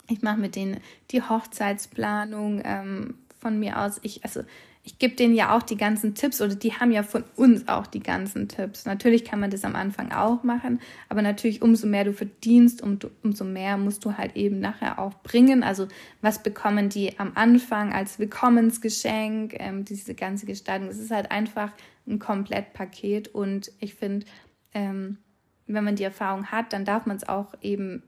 Ich 0.08 0.22
mache 0.22 0.38
mit 0.38 0.56
denen 0.56 0.80
die 1.10 1.20
Hochzeitsplanung 1.20 2.62
ähm, 2.64 3.14
von 3.38 3.58
mir 3.58 3.80
aus. 3.80 4.00
Ich, 4.02 4.24
also 4.24 4.40
ich 4.86 5.00
gebe 5.00 5.16
denen 5.16 5.34
ja 5.34 5.54
auch 5.54 5.64
die 5.64 5.76
ganzen 5.76 6.14
Tipps 6.14 6.40
oder 6.40 6.54
die 6.54 6.74
haben 6.74 6.92
ja 6.92 7.02
von 7.02 7.24
uns 7.34 7.66
auch 7.66 7.88
die 7.88 8.00
ganzen 8.00 8.48
Tipps. 8.48 8.86
Natürlich 8.86 9.24
kann 9.24 9.40
man 9.40 9.50
das 9.50 9.64
am 9.64 9.74
Anfang 9.74 10.12
auch 10.12 10.44
machen, 10.44 10.80
aber 11.08 11.22
natürlich 11.22 11.60
umso 11.60 11.88
mehr 11.88 12.04
du 12.04 12.12
verdienst, 12.12 12.82
um, 12.82 13.00
umso 13.24 13.44
mehr 13.44 13.78
musst 13.78 14.04
du 14.04 14.16
halt 14.16 14.36
eben 14.36 14.60
nachher 14.60 15.00
auch 15.00 15.12
bringen. 15.24 15.64
Also 15.64 15.88
was 16.22 16.40
bekommen 16.40 16.88
die 16.88 17.18
am 17.18 17.32
Anfang 17.34 17.92
als 17.92 18.20
Willkommensgeschenk, 18.20 19.56
ähm, 19.58 19.84
diese 19.84 20.14
ganze 20.14 20.46
Gestaltung. 20.46 20.88
Es 20.88 20.98
ist 20.98 21.10
halt 21.10 21.32
einfach 21.32 21.72
ein 22.06 22.20
Komplettpaket 22.20 23.26
und 23.26 23.72
ich 23.80 23.94
finde, 23.94 24.24
ähm, 24.72 25.18
wenn 25.66 25.82
man 25.82 25.96
die 25.96 26.04
Erfahrung 26.04 26.46
hat, 26.52 26.72
dann 26.72 26.84
darf 26.84 27.06
man 27.06 27.16
es 27.16 27.28
auch 27.28 27.54
eben 27.60 28.04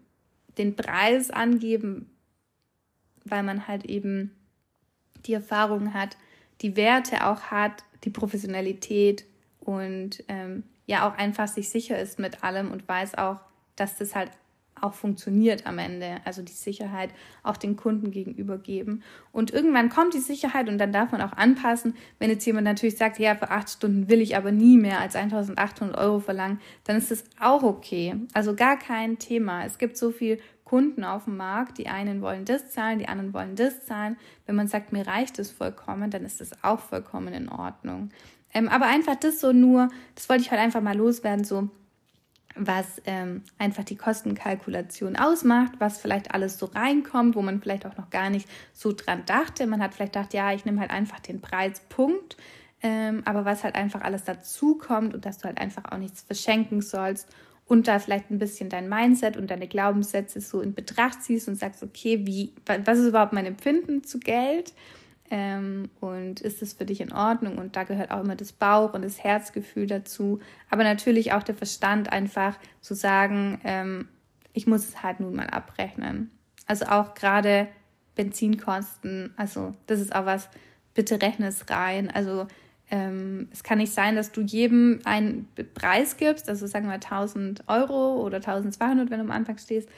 den 0.58 0.76
Preis 0.76 1.32
angeben, 1.32 2.08
weil 3.24 3.42
man 3.42 3.66
halt 3.66 3.84
eben 3.84 4.30
die 5.26 5.32
Erfahrung 5.32 5.92
hat, 5.92 6.16
die 6.60 6.76
Werte 6.76 7.26
auch 7.26 7.42
hat, 7.42 7.84
die 8.04 8.10
Professionalität 8.10 9.24
und 9.60 10.24
ähm, 10.28 10.64
ja 10.86 11.08
auch 11.08 11.16
einfach 11.16 11.48
sich 11.48 11.68
sicher 11.68 11.98
ist 11.98 12.18
mit 12.18 12.42
allem 12.42 12.70
und 12.70 12.88
weiß 12.88 13.16
auch, 13.16 13.40
dass 13.76 13.96
das 13.96 14.14
halt 14.14 14.30
auch 14.80 14.94
funktioniert 14.94 15.66
am 15.66 15.78
Ende. 15.78 16.18
Also 16.24 16.42
die 16.42 16.52
Sicherheit 16.52 17.10
auch 17.42 17.56
den 17.56 17.76
Kunden 17.76 18.10
gegenüber 18.10 18.58
geben. 18.58 19.02
Und 19.32 19.52
irgendwann 19.52 19.88
kommt 19.88 20.14
die 20.14 20.20
Sicherheit 20.20 20.68
und 20.68 20.78
dann 20.78 20.92
darf 20.92 21.12
man 21.12 21.20
auch 21.20 21.32
anpassen. 21.32 21.94
Wenn 22.18 22.30
jetzt 22.30 22.44
jemand 22.46 22.64
natürlich 22.64 22.96
sagt, 22.96 23.18
ja, 23.18 23.34
für 23.34 23.50
acht 23.50 23.70
Stunden 23.70 24.08
will 24.08 24.20
ich 24.20 24.36
aber 24.36 24.52
nie 24.52 24.76
mehr 24.76 25.00
als 25.00 25.16
1800 25.16 25.96
Euro 25.98 26.20
verlangen, 26.20 26.60
dann 26.84 26.96
ist 26.96 27.10
das 27.10 27.24
auch 27.40 27.62
okay. 27.62 28.14
Also 28.32 28.54
gar 28.54 28.78
kein 28.78 29.18
Thema. 29.18 29.64
Es 29.64 29.78
gibt 29.78 29.96
so 29.96 30.10
viel 30.10 30.38
Kunden 30.68 31.02
auf 31.02 31.24
dem 31.24 31.36
Markt. 31.36 31.78
Die 31.78 31.88
einen 31.88 32.20
wollen 32.20 32.44
das 32.44 32.70
zahlen, 32.70 32.98
die 32.98 33.08
anderen 33.08 33.32
wollen 33.32 33.56
das 33.56 33.86
zahlen. 33.86 34.18
Wenn 34.46 34.54
man 34.54 34.68
sagt, 34.68 34.92
mir 34.92 35.06
reicht 35.06 35.38
es 35.38 35.50
vollkommen, 35.50 36.10
dann 36.10 36.24
ist 36.24 36.40
das 36.40 36.50
auch 36.62 36.80
vollkommen 36.80 37.32
in 37.32 37.48
Ordnung. 37.48 38.10
Ähm, 38.52 38.68
aber 38.68 38.86
einfach 38.86 39.16
das 39.16 39.40
so 39.40 39.52
nur, 39.52 39.88
das 40.14 40.28
wollte 40.28 40.42
ich 40.42 40.50
halt 40.50 40.60
einfach 40.60 40.82
mal 40.82 40.96
loswerden, 40.96 41.44
so 41.44 41.70
was 42.54 43.00
ähm, 43.06 43.44
einfach 43.56 43.84
die 43.84 43.96
Kostenkalkulation 43.96 45.16
ausmacht, 45.16 45.72
was 45.78 45.98
vielleicht 45.98 46.34
alles 46.34 46.58
so 46.58 46.66
reinkommt, 46.66 47.36
wo 47.36 47.42
man 47.42 47.60
vielleicht 47.60 47.86
auch 47.86 47.96
noch 47.96 48.10
gar 48.10 48.30
nicht 48.30 48.48
so 48.72 48.92
dran 48.92 49.22
dachte. 49.26 49.66
Man 49.66 49.80
hat 49.80 49.94
vielleicht 49.94 50.14
gedacht, 50.14 50.34
ja, 50.34 50.52
ich 50.52 50.64
nehme 50.64 50.80
halt 50.80 50.90
einfach 50.90 51.20
den 51.20 51.40
Preispunkt, 51.40 52.36
ähm, 52.82 53.22
aber 53.24 53.44
was 53.44 53.64
halt 53.64 53.74
einfach 53.74 54.02
alles 54.02 54.24
dazu 54.24 54.76
kommt 54.76 55.14
und 55.14 55.24
dass 55.24 55.38
du 55.38 55.44
halt 55.44 55.58
einfach 55.58 55.84
auch 55.90 55.98
nichts 55.98 56.22
verschenken 56.22 56.82
sollst 56.82 57.28
und 57.68 57.86
da 57.86 57.98
vielleicht 57.98 58.30
ein 58.30 58.38
bisschen 58.38 58.70
dein 58.70 58.88
Mindset 58.88 59.36
und 59.36 59.50
deine 59.50 59.68
Glaubenssätze 59.68 60.40
so 60.40 60.60
in 60.62 60.74
Betracht 60.74 61.22
ziehst 61.22 61.48
und 61.48 61.56
sagst, 61.56 61.82
okay, 61.82 62.26
wie, 62.26 62.54
was 62.84 62.98
ist 62.98 63.08
überhaupt 63.08 63.34
mein 63.34 63.46
Empfinden 63.46 64.02
zu 64.02 64.18
Geld? 64.18 64.72
Ähm, 65.30 65.90
und 66.00 66.40
ist 66.40 66.62
es 66.62 66.72
für 66.72 66.86
dich 66.86 67.02
in 67.02 67.12
Ordnung? 67.12 67.58
Und 67.58 67.76
da 67.76 67.84
gehört 67.84 68.10
auch 68.10 68.20
immer 68.20 68.36
das 68.36 68.52
Bauch- 68.52 68.94
und 68.94 69.02
das 69.02 69.22
Herzgefühl 69.22 69.86
dazu. 69.86 70.40
Aber 70.70 70.82
natürlich 70.82 71.34
auch 71.34 71.42
der 71.42 71.54
Verstand, 71.54 72.10
einfach 72.10 72.58
zu 72.80 72.94
sagen, 72.94 73.60
ähm, 73.64 74.08
ich 74.54 74.66
muss 74.66 74.88
es 74.88 75.02
halt 75.02 75.20
nun 75.20 75.36
mal 75.36 75.48
abrechnen. 75.48 76.30
Also 76.66 76.86
auch 76.86 77.12
gerade 77.12 77.68
Benzinkosten, 78.14 79.34
also 79.36 79.74
das 79.86 80.00
ist 80.00 80.14
auch 80.14 80.24
was, 80.24 80.48
bitte 80.94 81.20
rechne 81.20 81.48
es 81.48 81.68
rein. 81.68 82.10
Also 82.10 82.46
ähm, 82.90 83.48
es 83.52 83.62
kann 83.62 83.78
nicht 83.78 83.92
sein, 83.92 84.16
dass 84.16 84.32
du 84.32 84.40
jedem 84.40 85.00
einen 85.04 85.48
Preis 85.74 86.16
gibst, 86.16 86.48
also 86.48 86.66
sagen 86.66 86.86
wir 86.86 86.94
1000 86.94 87.64
Euro 87.68 88.22
oder 88.24 88.36
1200, 88.36 89.10
wenn 89.10 89.18
du 89.18 89.24
am 89.24 89.30
Anfang 89.30 89.58
stehst, 89.58 89.88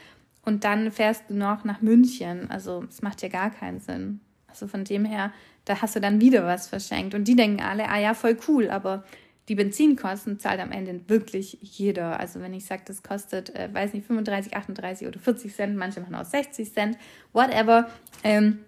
und 0.43 0.65
dann 0.65 0.91
fährst 0.91 1.25
du 1.29 1.35
noch 1.35 1.65
nach 1.65 1.83
München. 1.83 2.51
Also 2.51 2.85
es 2.89 3.03
macht 3.03 3.23
ja 3.23 3.29
gar 3.29 3.51
keinen 3.51 3.81
Sinn. 3.81 4.21
Also 4.49 4.67
von 4.67 4.85
dem 4.85 5.05
her, 5.05 5.33
da 5.65 5.81
hast 5.81 5.97
du 5.97 6.01
dann 6.01 6.21
wieder 6.21 6.45
was 6.45 6.67
verschenkt. 6.67 7.15
Und 7.15 7.25
die 7.25 7.37
denken 7.37 7.63
alle, 7.63 7.89
ah 7.89 7.99
ja, 7.99 8.15
voll 8.15 8.37
cool, 8.49 8.71
aber 8.71 9.05
die 9.49 9.55
Benzinkosten 9.55 10.39
zahlt 10.39 10.61
am 10.61 10.73
Ende 10.73 11.01
wirklich 11.09 11.59
jeder. 11.61 12.19
Also 12.19 12.41
wenn 12.41 12.55
ich 12.55 12.65
sage, 12.65 12.83
das 12.87 13.03
kostet, 13.03 13.55
äh, 13.55 13.69
weiß 13.73 13.93
nicht, 13.93 14.07
35, 14.07 14.57
38 14.57 15.09
oder 15.09 15.19
40 15.19 15.55
Cent, 15.55 15.77
manche 15.77 16.01
machen 16.01 16.15
auch 16.15 16.25
60 16.25 16.73
Cent, 16.73 16.99
whatever, 17.33 17.89
ähm, 18.25 18.61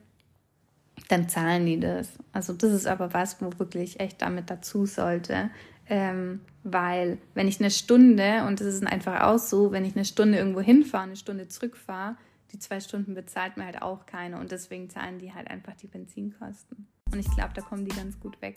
dann 1.12 1.28
zahlen 1.28 1.66
die 1.66 1.78
das. 1.78 2.08
Also 2.32 2.52
das 2.54 2.72
ist 2.72 2.86
aber 2.86 3.12
was, 3.12 3.40
wo 3.40 3.50
wirklich 3.58 4.00
echt 4.00 4.22
damit 4.22 4.48
dazu 4.48 4.86
sollte. 4.86 5.50
Ähm, 5.86 6.40
weil 6.62 7.18
wenn 7.34 7.48
ich 7.48 7.60
eine 7.60 7.70
Stunde, 7.70 8.44
und 8.46 8.60
das 8.60 8.68
ist 8.68 8.86
einfach 8.86 9.20
auch 9.22 9.38
so, 9.38 9.72
wenn 9.72 9.84
ich 9.84 9.94
eine 9.94 10.04
Stunde 10.06 10.38
irgendwo 10.38 10.60
hinfahre, 10.60 11.04
eine 11.04 11.16
Stunde 11.16 11.48
zurückfahre, 11.48 12.16
die 12.52 12.58
zwei 12.58 12.80
Stunden 12.80 13.14
bezahlt 13.14 13.56
mir 13.56 13.64
halt 13.64 13.82
auch 13.82 14.06
keine 14.06 14.38
und 14.38 14.52
deswegen 14.52 14.88
zahlen 14.88 15.18
die 15.18 15.34
halt 15.34 15.50
einfach 15.50 15.74
die 15.74 15.86
Benzinkosten. 15.86 16.86
Und 17.12 17.18
ich 17.18 17.30
glaube, 17.34 17.52
da 17.54 17.62
kommen 17.62 17.84
die 17.84 17.94
ganz 17.94 18.18
gut 18.18 18.40
weg. 18.40 18.56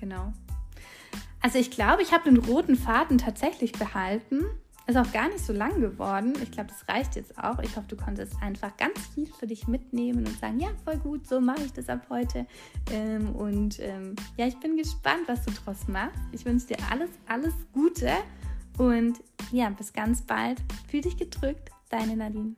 Genau. 0.00 0.32
Also 1.40 1.58
ich 1.58 1.70
glaube, 1.70 2.02
ich 2.02 2.12
habe 2.12 2.24
den 2.24 2.38
roten 2.38 2.76
Faden 2.76 3.18
tatsächlich 3.18 3.72
behalten. 3.72 4.44
Ist 4.86 4.98
auch 4.98 5.10
gar 5.12 5.28
nicht 5.28 5.44
so 5.44 5.54
lang 5.54 5.80
geworden. 5.80 6.34
Ich 6.42 6.50
glaube, 6.50 6.68
das 6.68 6.86
reicht 6.88 7.16
jetzt 7.16 7.38
auch. 7.38 7.58
Ich 7.60 7.74
hoffe, 7.74 7.88
du 7.88 7.96
konntest 7.96 8.34
einfach 8.42 8.76
ganz 8.76 8.98
viel 9.14 9.26
für 9.26 9.46
dich 9.46 9.66
mitnehmen 9.66 10.26
und 10.26 10.38
sagen, 10.38 10.60
ja, 10.60 10.68
voll 10.84 10.98
gut, 10.98 11.26
so 11.26 11.40
mache 11.40 11.62
ich 11.64 11.72
das 11.72 11.88
ab 11.88 12.06
heute. 12.10 12.46
Ähm, 12.90 13.34
und 13.34 13.80
ähm, 13.80 14.14
ja, 14.36 14.46
ich 14.46 14.58
bin 14.60 14.76
gespannt, 14.76 15.22
was 15.26 15.44
du 15.44 15.52
draus 15.52 15.88
machst. 15.88 16.20
Ich 16.32 16.44
wünsche 16.44 16.66
dir 16.66 16.76
alles, 16.90 17.10
alles 17.26 17.54
Gute 17.72 18.12
und 18.76 19.22
ja, 19.52 19.70
bis 19.70 19.92
ganz 19.92 20.20
bald. 20.20 20.60
Fühl 20.88 21.00
dich 21.00 21.16
gedrückt, 21.16 21.70
deine 21.88 22.16
Nadine. 22.16 22.54